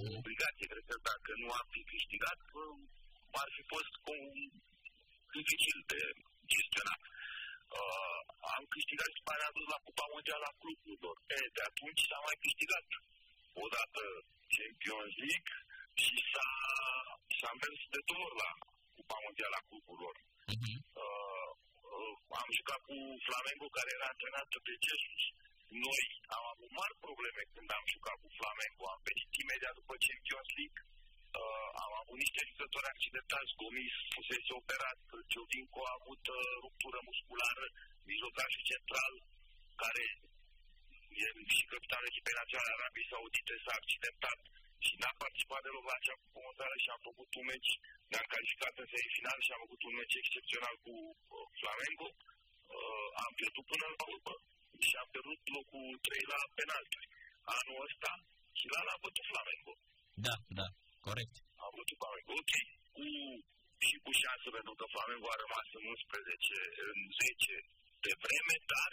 O 0.04 0.06
obligație, 0.20 0.66
cred 0.72 0.86
că 0.90 0.96
dacă 1.12 1.32
nu 1.42 1.48
am 1.60 1.68
fi 1.74 1.82
câștigat, 1.94 2.40
ar 3.42 3.50
fi 3.56 3.64
fost 3.74 3.94
cu 4.06 4.16
dificil 5.36 5.78
de 5.92 6.02
gestionat. 6.54 7.02
Uh, 7.80 8.20
am 8.56 8.64
câștigat 8.76 9.10
și 9.16 9.22
mai 9.28 9.56
dus 9.58 9.68
la 9.74 9.80
Cupa 9.86 10.06
Mondială 10.14 10.46
a 10.50 10.58
cluburilor. 10.62 11.16
E, 11.36 11.40
de 11.56 11.62
atunci 11.70 12.02
s-a 12.10 12.20
mai 12.28 12.38
câștigat 12.44 12.88
odată 13.64 14.04
Champions 14.56 15.14
League 15.24 15.52
și 16.04 16.16
s-a, 16.32 16.50
s-a 17.40 17.52
mers 17.62 17.82
de 17.94 18.02
două 18.10 18.26
ori 18.28 18.38
la 18.44 18.52
Cupa 18.98 19.18
Mondială 19.26 19.56
a 19.60 19.66
cluburilor. 19.68 20.16
Uh-huh. 20.54 20.78
Uh, 21.04 21.50
uh, 21.96 22.14
am 22.42 22.50
jucat 22.60 22.82
cu 22.88 22.98
Flamengo, 23.28 23.68
care 23.78 23.90
era 23.98 24.08
antrenată 24.14 24.58
de 24.68 24.74
Jesus. 24.86 25.24
Noi 25.86 26.04
am 26.38 26.46
avut 26.54 26.72
mari 26.80 26.96
probleme 27.06 27.42
când 27.54 27.70
am 27.78 27.86
jucat 27.96 28.18
cu 28.24 28.30
Flamengo. 28.40 28.84
Am 28.88 29.02
venit 29.10 29.30
imediat 29.44 29.74
după 29.80 29.94
Champions 30.08 30.50
League. 30.58 30.80
Uh, 31.40 31.70
am 31.86 31.92
avut 32.02 32.18
niște 32.24 32.42
jucători 32.50 32.92
accidentați. 32.94 33.56
Gomis 33.62 33.96
fusese 34.14 34.52
operat. 34.62 35.00
Giovinco 35.32 35.82
a 35.86 35.96
avut 36.00 36.24
uh, 36.38 36.40
ruptură 36.66 37.00
musculară. 37.10 37.66
Mijlocașul 38.12 38.64
central, 38.72 39.14
care 39.84 40.04
e 41.24 41.28
și 41.58 41.64
capitanul 41.74 42.10
echipei 42.12 42.40
naționale 42.42 42.76
Arabiei 42.76 43.10
Saudite, 43.12 43.54
s-a 43.64 43.74
accidentat 43.82 44.40
și 44.86 44.94
n-a 45.02 45.14
participat 45.24 45.62
deloc 45.66 45.86
la 45.90 45.96
acea 46.00 46.18
mondială 46.46 46.76
și 46.84 46.90
am 46.94 47.02
făcut 47.10 47.30
un 47.40 47.46
meci, 47.52 47.72
ne-am 48.12 48.28
calificat 48.34 48.74
în 48.82 48.88
semifinal 48.94 49.38
și 49.46 49.52
am 49.52 49.62
făcut 49.66 49.82
un 49.88 49.96
meci 50.00 50.20
excepțional 50.22 50.76
cu 50.86 50.94
uh, 50.96 51.46
Flamengo. 51.62 52.08
Uh, 52.76 53.08
am 53.26 53.32
pierdut 53.40 53.66
până 53.72 53.86
la 53.98 54.06
urmă 54.14 54.36
și 54.88 54.94
am 55.02 55.10
pierdut 55.14 55.42
locul 55.58 55.88
3 56.08 56.32
la 56.34 56.40
penalti. 56.58 57.02
Anul 57.58 57.78
ăsta 57.88 58.12
Hilal 58.60 58.88
a 58.94 58.98
bătut 59.04 59.26
Flamengo. 59.32 59.74
Da, 60.28 60.36
da, 60.60 60.68
corect. 61.08 61.36
A 61.64 61.68
bătut 61.78 61.98
Flamengo, 62.02 62.32
ok, 62.42 62.54
cu, 62.96 63.06
și 63.88 63.96
cu 64.04 64.12
șansă 64.22 64.48
pentru 64.58 64.74
că 64.80 64.86
Flamengo 64.96 65.28
a 65.30 65.42
rămas 65.44 65.68
în 65.80 65.84
11, 65.94 66.56
în 66.90 66.98
10 67.22 67.54
de 68.06 68.14
vreme, 68.24 68.56
dar 68.74 68.92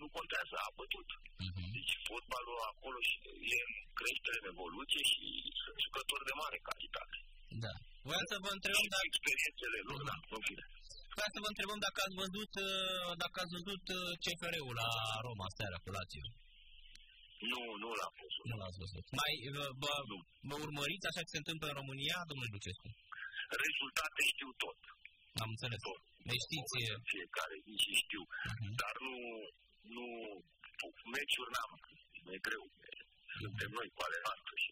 nu 0.00 0.06
contează, 0.16 0.54
a 0.66 0.70
bătut. 0.80 1.08
Uh-huh. 1.46 1.68
Deci 1.76 1.92
fotbalul 2.08 2.58
acolo 2.72 2.98
și 3.08 3.16
e 3.54 3.58
în 3.68 3.74
creștere, 3.98 4.36
în 4.40 4.50
evoluție 4.54 5.02
și 5.12 5.24
sunt 5.62 5.78
jucători 5.86 6.28
de 6.28 6.34
mare 6.42 6.58
calitate. 6.68 7.16
Da. 7.64 7.74
Vreau 8.08 8.24
să 8.30 8.36
vă 8.44 8.50
întrebăm 8.56 8.86
dacă... 8.92 9.06
Experiențele 9.10 9.78
lor, 9.88 10.00
da, 10.10 10.16
în 10.36 10.42
fine. 10.48 10.64
Vreau 11.16 11.30
să 11.34 11.38
vă 11.44 11.48
întrebăm 11.52 11.78
dacă 11.86 11.98
ați 12.06 12.16
văzut, 12.22 12.52
uh, 12.66 13.10
dacă 13.22 13.36
ați 13.42 13.54
văzut 13.56 13.84
uh, 13.98 14.00
CFR-ul 14.22 14.74
la 14.82 14.90
Roma 15.26 15.48
seara 15.56 15.78
cu 15.84 15.88
Lazio. 15.96 16.26
Nu, 17.52 17.62
nu 17.82 17.90
l-am 17.98 18.14
văzut. 18.22 18.44
Nu 18.50 18.56
l-ați 18.60 18.78
văzut. 18.82 19.04
Mai, 19.20 19.32
vă, 19.82 19.90
vă 20.48 20.56
urmăriți 20.66 21.08
așa 21.10 21.22
ce 21.24 21.32
se 21.34 21.42
întâmplă 21.42 21.66
în 21.68 21.78
România, 21.80 22.16
domnule 22.28 22.54
Ducescu? 22.56 22.88
Rezultate 23.64 24.20
știu 24.32 24.50
tot. 24.64 24.78
Am 25.42 25.50
înțeles. 25.54 25.80
Tot. 25.90 26.02
Deci 26.28 26.44
știți... 26.46 26.74
Fiecare 27.12 27.56
zi 27.64 27.74
și 27.84 27.92
știu. 28.02 28.22
Uh-huh. 28.28 28.72
Dar 28.82 28.94
nu, 29.06 29.16
nu, 29.96 30.06
meciuri 31.14 31.52
n-am, 31.54 31.72
e 32.34 32.36
greu. 32.46 32.64
Suntem 33.42 33.70
noi 33.78 33.88
cu 33.94 34.00
ale 34.06 34.18
noastre 34.26 34.54
și 34.64 34.70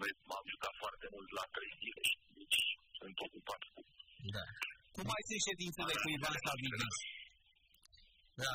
noi 0.00 0.10
m-am 0.30 0.46
jucat 0.52 0.74
foarte 0.82 1.06
mult 1.14 1.28
la 1.38 1.44
trei 1.54 1.72
zile 1.82 2.02
și 2.10 2.16
deci 2.52 2.68
sunt 2.98 3.16
ocupat 3.26 3.62
cu... 3.72 3.80
Da. 4.36 4.44
Cum 4.94 5.04
mai 5.12 5.22
sunt 5.28 5.42
ședințele 5.48 5.92
cu 6.02 6.06
Ivan 6.16 6.36
Savidis? 6.46 6.96
Da, 8.42 8.54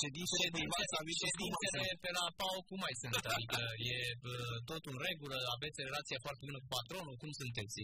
ședințele 0.00 0.46
de 0.54 0.60
Ivan 0.66 0.86
Savidis, 0.94 1.20
ședințele 1.26 1.86
pe 2.04 2.10
la 2.16 2.24
PAO 2.38 2.58
cum 2.68 2.78
mai 2.84 2.94
sunt? 3.00 3.14
Adică 3.36 3.62
e 3.94 3.96
tot 4.70 4.82
în 4.92 4.98
regulă, 5.08 5.36
aveți 5.56 5.86
relație 5.88 6.18
foarte 6.24 6.42
bună 6.48 6.58
cu 6.62 6.68
patronul, 6.76 7.14
cum 7.22 7.30
sunteți? 7.40 7.78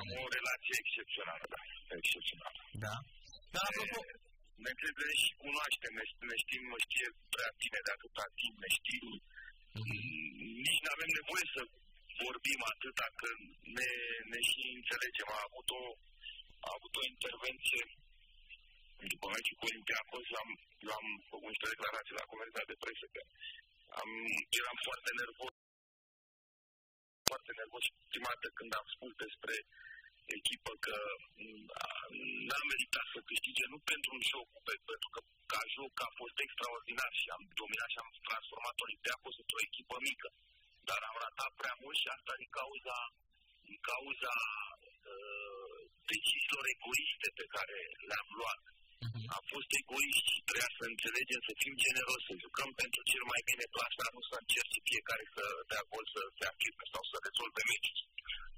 Am 0.00 0.10
o 0.26 0.28
relație 0.38 0.74
excepțională, 0.82 1.44
da, 1.54 1.60
excepțională. 2.00 2.58
Da? 2.84 2.94
Dar 3.54 3.64
apropo, 3.70 3.98
ne 4.62 4.70
înțelegem 4.72 5.12
și 5.22 5.30
cunoaștem, 5.44 5.92
ne, 5.98 6.04
ne 6.30 6.36
știm, 6.42 6.62
mă 6.72 6.78
știe 6.86 7.08
prea 7.34 7.50
bine 7.62 7.78
de 7.86 7.90
atâta 7.96 8.24
timp, 8.38 8.56
ne 8.64 8.70
știm. 8.78 9.06
Mm-hmm. 9.78 10.00
Nici 10.66 10.80
nu 10.84 10.90
avem 10.96 11.10
nevoie 11.20 11.44
să 11.54 11.62
vorbim 12.24 12.60
atâta 12.72 13.06
că 13.20 13.28
ne, 13.76 13.90
ne 14.32 14.40
și 14.50 14.62
înțelegem. 14.78 15.28
A 15.36 15.40
avut 15.48 15.68
o, 15.80 15.82
a 16.66 16.70
avut 16.76 16.92
o 17.00 17.06
intervenție 17.12 17.82
după 19.12 19.26
meciul 19.34 19.58
cu 19.58 19.68
Olympiacos, 19.70 20.24
am, 20.42 20.50
eu 20.86 20.92
am 21.00 21.06
făcut 21.30 21.48
niște 21.52 21.68
declarații 21.74 22.18
la 22.18 22.28
conferința 22.30 22.70
de 22.70 22.80
presă 22.82 23.06
că 23.14 23.22
am, 24.00 24.10
eram 24.60 24.78
foarte 24.88 25.10
nervos 25.20 25.52
foarte 27.30 27.52
nervos 27.60 27.84
prima 28.12 28.30
dată 28.34 28.48
când 28.58 28.70
am 28.80 28.86
spus 28.94 29.12
despre 29.24 29.54
echipă 30.38 30.72
că 30.84 30.96
mm, 31.42 31.64
n-a 32.48 32.60
meritat 32.72 33.06
să 33.14 33.18
câștige, 33.30 33.64
nu 33.72 33.78
pentru 33.90 34.10
un 34.16 34.22
joc, 34.32 34.48
pentru 34.90 35.08
că 35.14 35.20
ca 35.52 35.62
joc 35.76 35.94
a 36.08 36.10
fost 36.20 36.36
extraordinar 36.44 37.12
și 37.20 37.26
am 37.36 37.42
dominat 37.60 37.90
și 37.92 38.00
am 38.02 38.10
transformat 38.28 38.76
Olympiacos 38.86 39.34
într-o 39.42 39.64
echipă 39.68 39.96
mică. 40.08 40.28
Dar 40.88 41.00
am 41.10 41.16
ratat 41.24 41.52
prea 41.60 41.76
mult 41.82 41.96
și 42.02 42.08
asta 42.16 42.32
din 42.42 42.50
cauza, 42.58 42.96
din 43.68 43.80
cauza 43.90 44.34
uh, 45.12 45.78
deciziilor 46.10 46.64
egoiste 46.74 47.28
pe 47.38 47.46
care 47.54 47.78
le-am 48.08 48.28
luat. 48.40 48.62
Uh-huh. 49.06 49.26
Am 49.36 49.44
fost 49.52 49.70
egoiști 49.80 50.30
și 50.34 50.40
trebuia 50.46 50.70
să 50.78 50.84
înțelegem, 50.92 51.40
să 51.48 51.52
fim 51.62 51.74
generoși, 51.84 52.28
să 52.28 52.42
jucăm 52.44 52.70
pentru 52.82 53.00
cel 53.10 53.24
mai 53.32 53.42
bine 53.50 53.66
plasat, 53.74 54.10
nu 54.16 54.22
să 54.30 54.36
încerci 54.38 54.86
fiecare 54.90 55.24
să 55.36 55.44
dea 55.70 55.82
gol, 55.90 56.04
să 56.14 56.20
se 56.38 56.44
afirme 56.52 56.84
sau 56.92 57.02
să 57.10 57.16
rezolve 57.26 57.62
meciul 57.70 57.98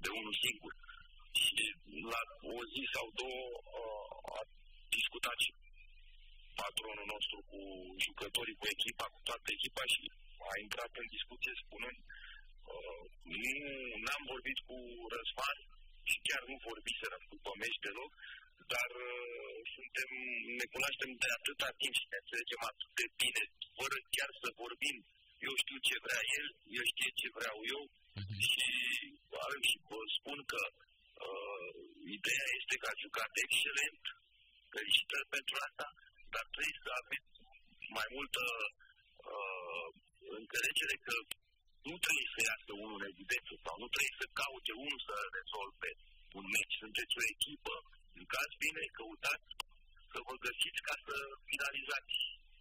de 0.03 0.09
unul 0.19 0.35
singur. 0.45 0.73
Uh, 0.75 0.99
și 1.43 1.65
la 2.13 2.21
o 2.55 2.57
zi 2.73 2.83
sau 2.93 3.05
două 3.21 3.45
a 4.37 4.39
discutat 4.97 5.37
și 5.43 5.51
patronul 6.61 7.07
nostru 7.15 7.37
cu 7.51 7.59
jucătorii, 8.05 8.59
cu 8.61 8.65
echipa, 8.75 9.05
cu 9.13 9.19
toată 9.27 9.47
echipa 9.57 9.83
și 9.93 10.03
a 10.51 10.53
intrat 10.65 10.91
în 11.01 11.07
discuție 11.15 11.53
spunând 11.63 11.99
uh, 12.73 13.03
nu 14.03 14.09
am 14.17 14.23
vorbit 14.33 14.59
cu 14.67 14.77
Răzvan 15.13 15.59
și 16.09 16.17
chiar 16.27 16.41
nu 16.51 16.55
vorbiserăm 16.69 17.23
cu 17.29 17.35
meci 17.61 17.83
deloc, 17.85 18.11
dar 18.73 18.89
uh, 19.09 19.57
suntem, 19.75 20.09
ne 20.59 20.65
cunoaștem 20.73 21.11
de 21.23 21.29
atâta 21.37 21.69
timp 21.81 21.95
și 21.99 22.11
ne 22.11 22.17
înțelegem 22.21 22.61
atât 22.71 22.91
de 22.99 23.07
bine, 23.21 23.43
fără 23.77 23.97
chiar 24.15 24.31
să 24.41 24.47
vorbim. 24.63 24.97
Eu 25.47 25.53
știu 25.63 25.77
ce 25.87 25.95
vrea 26.05 26.23
el, 26.37 26.47
el 26.77 26.85
știe 26.93 27.11
ce 27.19 27.27
vreau 27.37 27.57
eu 27.75 27.81
uh-huh. 27.89 28.39
și 28.49 28.65
avem 29.45 29.61
și 29.69 29.77
spun 30.17 30.39
că 30.51 30.61
Uh, 31.27 31.71
ideea 32.17 32.47
este 32.59 32.75
că 32.81 32.87
a 32.89 33.01
jucat 33.05 33.31
excelent, 33.45 34.03
felicitări 34.73 35.31
pentru 35.35 35.55
asta, 35.67 35.87
dar 36.33 36.45
trebuie 36.53 36.83
să 36.85 36.91
aveți 37.01 37.29
mai 37.97 38.07
multă 38.15 38.43
uh, 39.33 39.87
înțelegere 40.39 40.95
că 41.07 41.15
nu 41.89 41.95
trebuie 42.03 42.29
să 42.33 42.39
iasă 42.49 42.71
unul 42.83 42.97
în 42.99 43.09
evidență 43.11 43.53
sau 43.65 43.75
nu 43.81 43.87
trebuie 43.93 44.19
să 44.21 44.27
caute 44.39 44.73
unul 44.85 44.99
să 45.07 45.15
rezolve 45.37 45.91
un 46.39 46.45
meci. 46.55 46.75
Sunteți 46.83 47.17
o 47.19 47.23
echipă, 47.33 47.75
jucați 48.19 48.55
bine, 48.63 48.83
căutați 48.97 49.49
să 50.11 50.19
vă 50.27 50.35
găsiți 50.45 50.81
ca 50.87 50.95
să 51.05 51.15
finalizați 51.49 52.15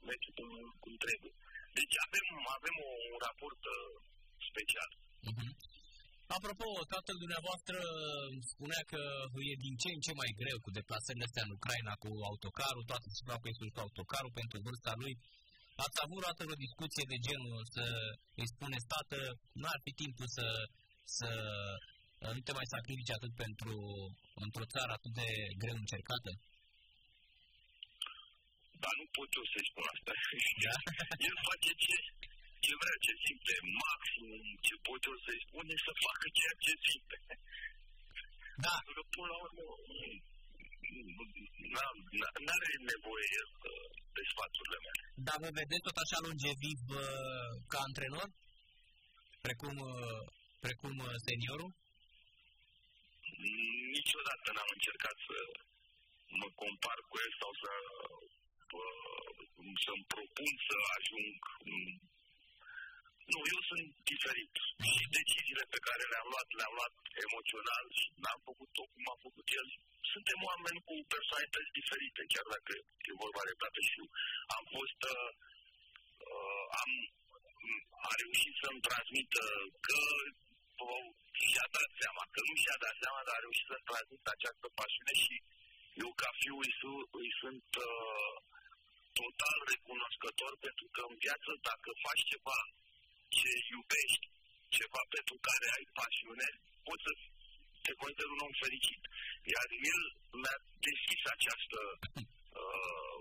meciul 0.08 0.34
cum, 0.38 0.50
cum 0.82 0.94
trebuie. 1.04 1.34
Deci 1.78 1.94
avem, 2.06 2.26
avem 2.58 2.76
o, 2.88 2.90
un 3.12 3.18
raport 3.26 3.62
uh, 3.76 3.94
special. 4.50 4.90
Uh-huh. 5.30 5.52
Apropo, 6.36 6.68
tatăl 6.94 7.16
dumneavoastră 7.24 7.78
spunea 8.52 8.82
că 8.92 9.02
e 9.50 9.64
din 9.66 9.74
ce 9.82 9.88
în 9.96 10.02
ce 10.06 10.12
mai 10.20 10.30
greu 10.40 10.58
cu 10.64 10.70
deplasările 10.78 11.26
astea 11.26 11.46
în 11.46 11.56
Ucraina 11.58 11.94
cu 12.02 12.10
autocarul, 12.30 12.84
toate 12.90 13.08
se 13.16 13.22
fac 13.30 13.40
cu 13.42 13.80
autocarul 13.84 14.32
pentru 14.40 14.56
vârsta 14.66 14.92
lui. 15.02 15.14
Ați 15.84 15.98
avut 16.04 16.22
o 16.24 16.52
o 16.54 16.62
discuție 16.66 17.04
de 17.12 17.18
genul 17.28 17.60
să 17.74 17.84
îi 18.40 18.52
spuneți, 18.54 18.90
tată, 18.92 19.18
nu 19.60 19.66
ar 19.74 19.80
fi 19.84 19.92
timpul 20.02 20.28
să, 20.38 20.46
să 21.18 21.28
nu 22.36 22.40
te 22.46 22.52
mai 22.58 22.72
sacrifici 22.74 23.16
atât 23.16 23.32
pentru 23.44 23.74
într-o 24.44 24.70
țară 24.74 24.92
atât 24.94 25.12
de 25.20 25.28
greu 25.62 25.76
încercată? 25.80 26.30
Dar 28.82 28.94
nu 29.00 29.06
pot 29.16 29.30
eu 29.38 29.46
să-i 29.52 29.68
spun 29.70 29.86
asta. 29.94 30.12
Da? 30.64 30.74
El 31.28 31.36
face 31.48 31.70
ce 31.84 31.96
ce 32.64 32.72
vrea, 32.80 32.96
ce 33.04 33.12
simte, 33.24 33.54
maximum 33.82 34.44
ce 34.66 34.74
pot 34.86 35.00
eu 35.08 35.16
să-i 35.24 35.44
spun 35.46 35.64
e 35.74 35.76
să 35.86 35.92
facă 36.04 36.26
ceea 36.38 36.56
ce 36.64 36.72
simte. 36.86 37.18
Da. 38.64 38.76
Că 38.96 39.02
până 39.14 39.28
la 39.32 39.38
urmă 39.46 39.66
nu 42.44 42.50
are 42.56 42.70
nevoie 42.92 43.38
de 44.16 44.22
sfaturile 44.32 44.78
mele. 44.86 45.02
Dar 45.26 45.36
vă 45.42 45.50
vedeți 45.60 45.86
tot 45.88 45.98
așa 46.04 46.18
longeviv 46.26 46.80
ca 47.72 47.78
antrenor? 47.88 48.28
Precum, 49.46 49.76
precum 50.66 50.94
seniorul? 51.26 51.72
Niciodată 53.96 54.46
n-am 54.54 54.70
încercat 54.76 55.16
să 55.28 55.38
mă 56.40 56.48
compar 56.62 56.98
cu 57.08 57.14
el 57.24 57.32
sau 57.40 57.52
să 57.62 57.72
să-mi 59.84 60.08
propun 60.14 60.52
să 60.68 60.76
ajung 60.96 61.36
nu, 63.32 63.40
eu 63.54 63.60
sunt 63.70 63.86
diferit. 64.10 64.52
Și 64.96 65.04
deciziile 65.18 65.64
pe 65.74 65.80
care 65.86 66.02
le-am 66.12 66.28
luat, 66.32 66.48
le-am 66.58 66.74
luat 66.78 66.94
emoțional 67.26 67.84
și 67.98 68.06
n-am 68.22 68.40
făcut-o 68.48 68.82
cum 68.92 69.04
a 69.14 69.16
făcut 69.26 69.46
el. 69.60 69.68
Suntem 70.12 70.38
oameni 70.50 70.80
cu 70.88 70.94
personalități 71.14 71.76
diferite, 71.78 72.20
chiar 72.32 72.46
dacă 72.54 72.72
e 73.08 73.22
vorba 73.24 73.42
de 73.48 73.54
toate 73.60 73.80
și 73.90 74.00
am 74.56 74.64
fost, 74.74 75.00
uh, 75.14 75.30
uh, 76.32 76.64
am, 76.82 76.90
a 78.08 78.12
reușit 78.22 78.54
să-mi 78.62 78.84
transmită 78.88 79.44
că 79.86 79.98
și-a 81.46 81.66
dat 81.76 81.90
seama, 82.00 82.22
că 82.34 82.40
nu 82.48 82.54
și-a 82.62 82.78
dat 82.84 82.96
seama, 83.02 83.20
dar 83.26 83.34
a 83.36 83.44
reușit 83.46 83.66
să 83.72 83.78
transmită 83.90 84.28
această 84.32 84.66
pasiune 84.80 85.14
și 85.24 85.34
eu 86.02 86.10
ca 86.20 86.30
fiu 86.40 86.56
îi, 86.64 86.72
su- 86.80 87.08
îi 87.20 87.30
sunt 87.42 87.68
uh, 87.88 88.34
total 89.20 89.58
recunoscător 89.72 90.52
pentru 90.66 90.86
că 90.94 91.00
în 91.10 91.16
viață 91.24 91.50
dacă 91.68 91.88
faci 92.04 92.22
ceva 92.32 92.58
ce 93.38 93.50
iubești, 93.74 94.26
ceva 94.76 95.02
pentru 95.14 95.36
care 95.48 95.66
ai 95.76 95.86
pasiune, 96.00 96.48
poți 96.86 97.04
să 97.06 97.12
te 97.88 98.00
consideri 98.02 98.34
un 98.36 98.44
om 98.46 98.54
fericit. 98.62 99.02
Iar 99.54 99.68
el 99.92 100.02
mi-a 100.42 100.58
deschis 100.88 101.22
această 101.36 101.80
uh, 102.62 103.18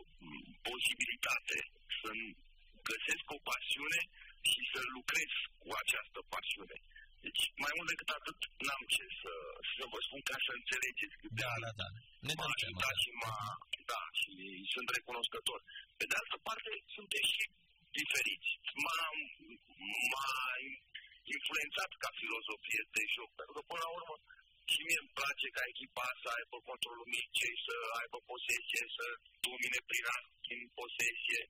posibilitate 0.69 1.57
să 1.99 2.09
găsesc 2.89 3.25
o 3.37 3.39
pasiune 3.51 3.99
și 4.49 4.61
să 4.71 4.79
lucrez 4.97 5.31
cu 5.61 5.69
această 5.81 6.19
pasiune. 6.33 6.77
Deci, 7.25 7.41
mai 7.63 7.73
mult 7.75 7.89
decât 7.91 8.09
atât, 8.19 8.39
n-am 8.65 8.83
ce 8.95 9.05
să, 9.21 9.33
să 9.75 9.83
vă 9.91 9.99
spun 10.07 10.21
ca 10.29 10.37
să 10.45 10.51
înțelegeți 10.59 11.15
cât 11.21 11.33
da, 11.43 11.53
da, 11.63 11.71
da. 11.81 11.87
Ne 12.27 12.33
m-a 12.39 12.49
ajutat 12.57 12.95
și 13.03 13.11
m-a, 13.21 13.37
da, 13.91 14.03
și 14.19 14.33
sunt 14.73 14.87
recunoscător. 14.97 15.59
Pe 15.99 16.05
de 16.09 16.15
altă 16.21 16.37
parte, 16.47 16.71
sunteți 16.95 17.31
și 17.35 17.43
diferiți. 17.99 18.49
M-a, 18.83 19.01
m-a 20.11 20.31
influențat 21.35 21.91
ca 22.03 22.09
filozofie 22.19 22.83
de 22.95 23.03
joc, 23.15 23.29
pentru 23.39 23.53
că 23.55 23.61
până 23.71 23.81
la 23.85 23.91
urmă 23.99 24.15
și 24.73 24.79
mie 24.87 24.99
îmi 25.03 25.15
place 25.19 25.47
ca 25.57 25.63
echipa 25.71 26.07
să 26.21 26.27
aibă 26.37 26.57
controlul 26.69 27.07
micei, 27.17 27.55
să 27.67 27.75
aibă 28.01 28.17
posesie, 28.31 28.83
să 28.95 29.05
domine 29.47 29.79
prin 29.89 30.05
în 30.53 30.61
posesie. 30.81 31.41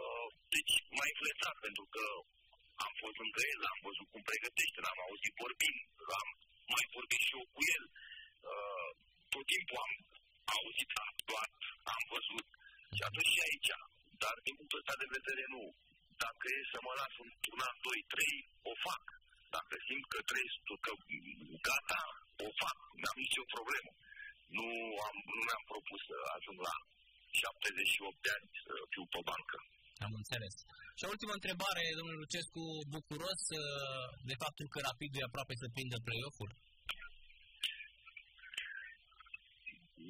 Uh, 0.00 0.28
deci 0.54 0.74
m-a 0.96 1.06
influențat 1.12 1.56
pentru 1.66 1.84
că 1.94 2.04
am 2.86 2.92
fost 3.02 3.16
lângă 3.22 3.40
el, 3.52 3.60
am 3.72 3.80
văzut 3.88 4.06
cum 4.12 4.22
pregătește, 4.30 4.78
l-am 4.80 5.00
auzit 5.06 5.34
vorbind, 5.42 5.78
am 6.22 6.28
mai 6.74 6.84
vorbit 6.96 7.20
și 7.26 7.32
eu 7.38 7.44
cu 7.54 7.60
el. 7.76 7.84
Uh, 8.52 8.90
tot 9.32 9.44
timpul 9.52 9.78
am 9.86 9.92
auzit, 10.56 10.90
am 11.00 11.08
actuat, 11.14 11.52
am 11.94 12.02
văzut. 12.14 12.46
Și 12.96 13.02
atunci 13.08 13.32
și 13.34 13.40
aici. 13.46 13.70
Dar 14.22 14.34
din 14.46 14.54
punctul 14.58 14.80
ăsta 14.82 14.94
de 15.02 15.14
vedere 15.16 15.44
nu. 15.54 15.62
Dacă 16.24 16.44
e 16.56 16.72
să 16.72 16.78
mă 16.86 16.92
las 17.00 17.14
un 17.52 17.60
an, 17.68 17.76
doi, 17.86 18.00
trei, 18.12 18.36
o 18.70 18.72
fac. 18.86 19.04
Dacă 19.56 19.74
simt 19.86 20.06
că 20.12 20.20
trebuie, 20.28 20.76
că 20.84 20.92
gata, 21.68 22.02
o 22.46 22.48
fac, 22.62 22.76
n-am 23.00 23.18
nicio 23.24 23.44
problemă. 23.54 23.90
Nu, 24.56 24.66
am, 25.08 25.16
nu 25.36 25.40
mi-am 25.46 25.64
propus 25.72 26.00
să 26.10 26.16
ajung 26.36 26.58
la 26.68 26.74
78 27.42 28.18
de 28.24 28.30
ani 28.36 28.48
să 28.64 28.72
fiu 28.92 29.04
pe 29.14 29.20
bancă. 29.30 29.56
Am 30.06 30.12
înțeles. 30.20 30.54
Și 30.98 31.04
o 31.06 31.12
ultimă 31.14 31.34
întrebare, 31.38 31.82
domnul 31.98 32.18
Lucescu, 32.22 32.62
bucuros 32.94 33.42
uh, 33.60 34.08
de 34.28 34.34
faptul 34.42 34.66
că 34.72 34.78
Rapidul 34.88 35.20
e 35.20 35.28
aproape 35.28 35.54
să 35.62 35.72
prindă 35.74 35.98
play-off-ul? 36.06 36.50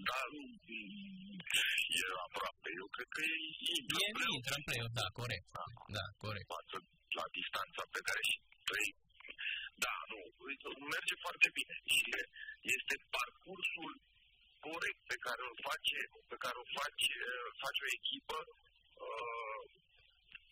Da, 0.09 0.20
e 1.98 2.04
aproape. 2.28 2.68
Eu 2.80 2.88
cred 2.96 3.09
că 3.14 3.20
e 3.33 3.37
intră 3.78 3.96
e, 4.04 4.09
în 4.11 4.37
intră 4.38 4.54
în 4.59 4.64
play-off, 4.68 4.94
da, 5.00 5.07
corect. 5.20 5.46
Da, 5.59 5.66
da 5.96 6.07
corect. 6.24 6.46
Față 6.57 6.76
la 7.18 7.26
distanța 7.37 7.83
pe 7.94 8.00
care 8.07 8.20
și 8.28 8.37
trei 8.68 8.88
da, 9.84 9.94
nu, 10.10 10.18
merge 10.94 11.14
foarte 11.24 11.48
bine 11.58 11.74
și 11.96 12.10
este 12.76 12.94
parcursul 13.16 13.92
corect 14.66 15.00
pe 15.10 15.16
care 15.26 15.42
îl 15.48 15.56
face, 15.68 15.98
pe 16.32 16.37
care 16.44 16.56
o 16.62 16.66
face, 16.78 17.14
face 17.64 17.80
o 17.87 17.92
echipă 17.98 18.38
uh, 19.06 19.62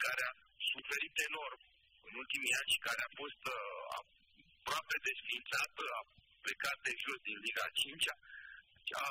care 0.04 0.22
a 0.30 0.32
suferit 0.72 1.14
enorm 1.28 1.60
în 2.08 2.12
ultimii 2.22 2.56
ani 2.60 2.72
și 2.74 2.84
care 2.88 3.00
a 3.04 3.14
fost 3.20 3.42
uh, 3.56 3.80
aproape 3.98 4.96
desfințată, 5.08 5.82
a 5.98 6.00
plecat 6.44 6.78
de 6.86 6.92
jos 7.02 7.20
din 7.28 7.38
Liga 7.46 7.66
5 7.72 8.02
și 8.86 8.94
a 9.06 9.08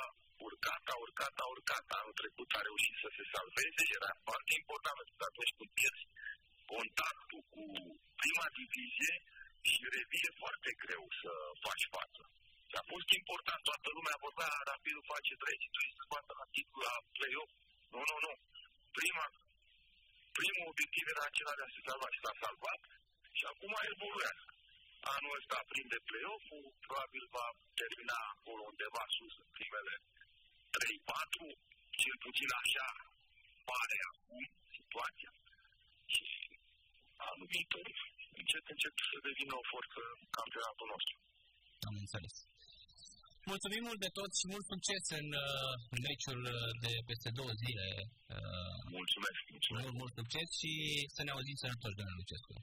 urcat, 0.48 0.84
a 0.94 0.96
urcat, 1.06 1.34
a 1.44 1.46
urcat. 1.54 1.84
Anul 1.98 2.14
trecut 2.20 2.50
a 2.58 2.66
reușit 2.68 2.96
să 3.04 3.08
se 3.16 3.24
salveze, 3.34 3.82
era 3.98 4.12
foarte 4.28 4.52
important 4.60 4.96
pentru 5.00 5.16
că 5.18 5.24
atunci 5.30 5.54
când 5.56 5.70
pierzi 5.78 6.04
contactul 6.74 7.42
cu 7.54 7.64
prima 8.20 8.46
divizie, 8.60 9.14
și 9.70 9.80
revine 9.96 10.30
foarte 10.42 10.70
greu 10.82 11.04
să 11.20 11.32
faci 11.66 11.84
față. 11.96 12.22
Și 12.70 12.76
a 12.80 12.84
fost 12.92 13.08
important, 13.20 13.60
toată 13.70 13.88
lumea 13.96 14.22
vorbea, 14.26 14.52
Rapidul 14.72 15.08
face 15.12 15.32
32 15.42 15.94
să 15.96 16.00
scoată 16.06 16.30
la 16.40 16.46
titlu 16.54 16.78
la 16.88 16.96
play-off. 17.16 17.52
Nu, 17.92 18.00
nu, 18.10 18.16
nu. 18.26 18.32
Prima, 18.98 19.26
primul 20.38 20.70
obiectiv 20.72 21.04
era 21.14 21.24
acela 21.28 21.54
de 21.58 21.62
a 21.64 21.70
se 21.74 21.80
salva 21.88 22.08
și 22.14 22.22
s-a 22.24 22.34
salvat 22.44 22.82
și 23.38 23.44
acum 23.52 23.72
evoluează. 23.92 24.44
Anul 25.14 25.36
ăsta 25.38 25.58
prinde 25.70 25.98
play-off-ul, 26.08 26.66
probabil 26.84 27.24
va 27.36 27.46
termina 27.80 28.18
acolo 28.34 28.62
undeva 28.72 29.04
sus 29.16 29.34
în 29.44 29.48
primele 29.56 29.94
3-4, 30.74 31.48
cel 32.02 32.16
puțin 32.24 32.50
așa 32.62 32.88
pare 33.70 33.98
acum 34.12 34.44
situația. 34.76 35.32
Și 36.14 36.26
anul 37.30 37.48
viitor 37.54 37.88
încet, 38.40 38.64
încet 38.74 38.94
să 39.10 39.16
devină 39.28 39.54
o 39.60 39.64
forță 39.72 40.00
campionatul 40.38 40.88
nostru. 40.94 41.14
Am 41.88 41.96
înțeles. 42.04 42.34
Mulțumim 43.52 43.82
mult 43.88 44.00
de 44.06 44.10
tot 44.18 44.30
și 44.40 44.46
mult 44.52 44.64
succes 44.72 45.02
în, 45.20 45.28
uh, 45.46 45.72
în 45.94 46.00
meciul 46.08 46.40
uh, 46.56 46.70
de 46.84 46.92
peste 47.08 47.30
două 47.38 47.52
zile. 47.62 47.86
Uh, 48.36 48.76
mulțumesc, 48.98 49.40
mulțumesc. 49.54 49.84
Mult, 49.86 49.98
mult 50.02 50.14
succes 50.20 50.48
și 50.60 50.72
să 51.14 51.20
ne 51.22 51.32
auzim 51.34 51.56
sănătoși, 51.62 51.98
domnule 51.98 52.20
Lucescu. 52.20 52.54